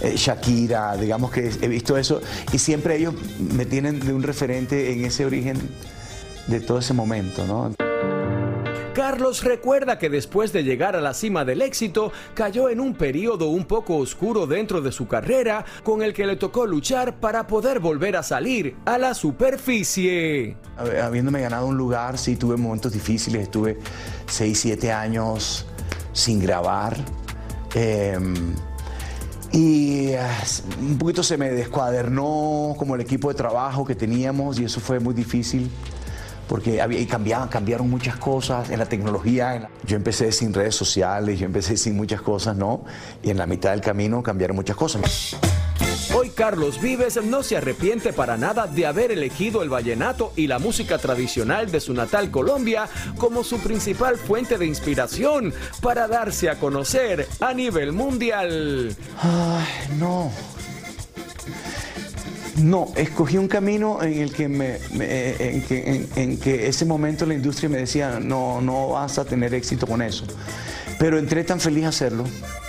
eh, 0.00 0.14
Shakira, 0.16 0.96
digamos 0.96 1.30
que 1.30 1.52
he 1.60 1.68
visto 1.68 1.98
eso 1.98 2.20
y 2.52 2.58
siempre 2.58 2.96
ellos 2.96 3.14
me 3.38 3.66
tienen 3.66 4.00
de 4.00 4.14
un 4.14 4.22
referente 4.22 4.92
en 4.92 5.04
ese 5.04 5.26
origen 5.26 5.58
de 6.46 6.60
todo 6.60 6.78
ese 6.78 6.94
momento, 6.94 7.46
¿no? 7.46 7.91
Carlos 8.94 9.42
recuerda 9.42 9.98
que 9.98 10.10
después 10.10 10.52
de 10.52 10.64
llegar 10.64 10.96
a 10.96 11.00
la 11.00 11.14
cima 11.14 11.44
del 11.46 11.62
éxito, 11.62 12.12
cayó 12.34 12.68
en 12.68 12.78
un 12.78 12.94
periodo 12.94 13.48
un 13.48 13.64
poco 13.64 13.96
oscuro 13.96 14.46
dentro 14.46 14.82
de 14.82 14.92
su 14.92 15.08
carrera, 15.08 15.64
con 15.82 16.02
el 16.02 16.12
que 16.12 16.26
le 16.26 16.36
tocó 16.36 16.66
luchar 16.66 17.18
para 17.18 17.46
poder 17.46 17.80
volver 17.80 18.16
a 18.16 18.22
salir 18.22 18.76
a 18.84 18.98
la 18.98 19.14
superficie. 19.14 20.56
Hab- 20.78 21.00
Habiéndome 21.02 21.40
ganado 21.40 21.66
un 21.66 21.76
lugar, 21.78 22.18
sí 22.18 22.36
tuve 22.36 22.56
momentos 22.58 22.92
difíciles, 22.92 23.42
estuve 23.44 23.78
6, 24.26 24.60
7 24.60 24.92
años 24.92 25.66
sin 26.12 26.38
grabar. 26.40 26.94
eh, 27.74 28.18
y 29.54 30.14
ah, 30.14 30.42
un 30.80 30.96
poquito 30.96 31.22
se 31.22 31.36
me 31.36 31.50
descuadernó 31.50 32.74
como 32.78 32.94
el 32.94 33.02
equipo 33.02 33.28
de 33.28 33.34
trabajo 33.34 33.84
que 33.84 33.94
teníamos 33.94 34.58
y 34.58 34.64
eso 34.64 34.80
fue 34.80 34.98
muy 34.98 35.12
difícil 35.12 35.70
porque 36.52 36.82
había, 36.82 37.00
y 37.00 37.06
cambiaban, 37.06 37.48
cambiaron 37.48 37.88
muchas 37.88 38.16
cosas 38.16 38.68
en 38.68 38.78
la 38.78 38.84
tecnología. 38.84 39.56
en 39.56 39.62
la- 39.62 39.70
Yo 39.86 39.96
empecé 39.96 40.30
sin 40.32 40.52
redes 40.52 40.74
sociales, 40.74 41.40
yo 41.40 41.46
empecé 41.46 41.78
sin 41.78 41.96
muchas 41.96 42.20
cosas, 42.20 42.54
¿no? 42.58 42.84
Y 43.22 43.30
en 43.30 43.38
la 43.38 43.46
mitad 43.46 43.70
del 43.70 43.80
camino 43.80 44.22
cambiaron 44.22 44.54
muchas 44.56 44.76
cosas. 44.76 45.34
Hoy 46.14 46.28
Carlos 46.28 46.78
Vives 46.78 47.18
no 47.24 47.42
se 47.42 47.56
arrepiente 47.56 48.12
para 48.12 48.36
nada 48.36 48.66
de 48.66 48.84
haber 48.84 49.12
elegido 49.12 49.62
el 49.62 49.70
vallenato 49.70 50.34
y 50.36 50.46
la 50.46 50.58
música 50.58 50.98
tradicional 50.98 51.70
de 51.72 51.80
su 51.80 51.94
natal 51.94 52.30
Colombia 52.30 52.86
como 53.16 53.44
su 53.44 53.58
principal 53.58 54.18
fuente 54.18 54.58
de 54.58 54.66
inspiración 54.66 55.54
para 55.80 56.06
darse 56.06 56.50
a 56.50 56.56
conocer 56.60 57.26
a 57.40 57.54
nivel 57.54 57.92
mundial. 57.92 58.94
Ay, 59.22 59.96
no. 59.98 60.30
No, 62.56 62.88
escogí 62.96 63.38
un 63.38 63.48
camino 63.48 64.02
en 64.02 64.18
el 64.20 64.32
que, 64.32 64.44
en, 64.44 65.62
que, 65.62 66.06
en 66.16 66.38
que 66.38 66.66
ese 66.66 66.84
momento 66.84 67.24
la 67.24 67.34
industria 67.34 67.68
me 67.68 67.78
decía, 67.78 68.20
no, 68.20 68.60
no 68.60 68.88
vas 68.90 69.18
a 69.18 69.24
tener 69.24 69.54
éxito 69.54 69.86
con 69.86 70.02
eso. 70.02 70.24
Pero 70.98 71.18
entré 71.18 71.44
tan 71.44 71.60
feliz 71.60 71.84
a 71.84 71.88
hacerlo, 71.88 72.24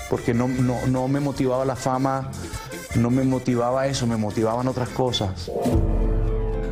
porque 0.09 0.33
no, 0.33 0.47
no, 0.47 0.85
no 0.87 1.07
me 1.07 1.19
motivaba 1.19 1.65
la 1.65 1.75
fama, 1.75 2.31
no 2.95 3.09
me 3.09 3.23
motivaba 3.23 3.85
eso, 3.87 4.07
me 4.07 4.17
motivaban 4.17 4.67
otras 4.67 4.89
cosas. 4.89 5.51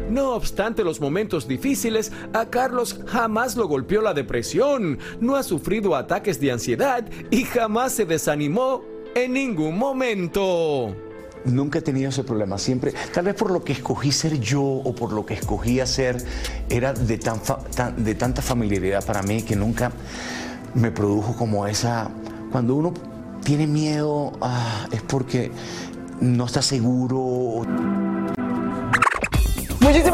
No 0.10 0.32
obstante 0.32 0.84
los 0.84 1.00
momentos 1.00 1.48
difíciles, 1.48 2.12
a 2.34 2.46
Carlos 2.46 3.00
jamás 3.08 3.56
lo 3.56 3.68
golpeó 3.68 4.02
la 4.02 4.14
depresión, 4.14 5.00
no 5.20 5.36
ha 5.36 5.44
sufrido 5.44 5.96
ataques 5.96 6.40
de 6.40 6.52
ansiedad 6.52 7.06
y 7.30 7.44
jamás 7.44 7.94
se 7.94 8.06
desanimó 8.06 8.84
en 9.16 9.34
ningún 9.34 9.78
momento. 9.78 10.96
Nunca 11.46 11.80
he 11.80 11.82
tenido 11.82 12.10
ese 12.10 12.24
problema, 12.24 12.58
siempre, 12.60 12.94
tal 13.14 13.26
vez 13.26 13.34
por 13.36 13.50
lo 13.50 13.64
que 13.64 13.74
escogí 13.74 14.12
ser 14.12 14.40
yo 14.40 14.62
o 14.62 14.94
por 14.94 15.12
lo 15.12 15.26
que 15.26 15.34
escogí 15.34 15.80
hacer, 15.80 16.24
era 16.70 16.94
de, 16.94 17.18
tan 17.18 17.42
fa- 17.42 17.60
tan- 17.76 18.04
de 18.04 18.14
tanta 18.16 18.42
familiaridad 18.44 19.04
para 19.04 19.24
mí 19.24 19.42
que 19.42 19.56
nunca 19.56 19.92
me 20.76 20.92
produjo 20.92 21.36
como 21.36 21.66
esa... 21.66 22.10
Cuando 22.52 22.76
uno 22.76 22.94
tiene 23.44 23.66
miedo 23.66 24.34
ah, 24.42 24.88
es 24.92 25.02
porque 25.02 25.52
no 26.20 26.46
está 26.46 26.62
seguro. 26.62 27.66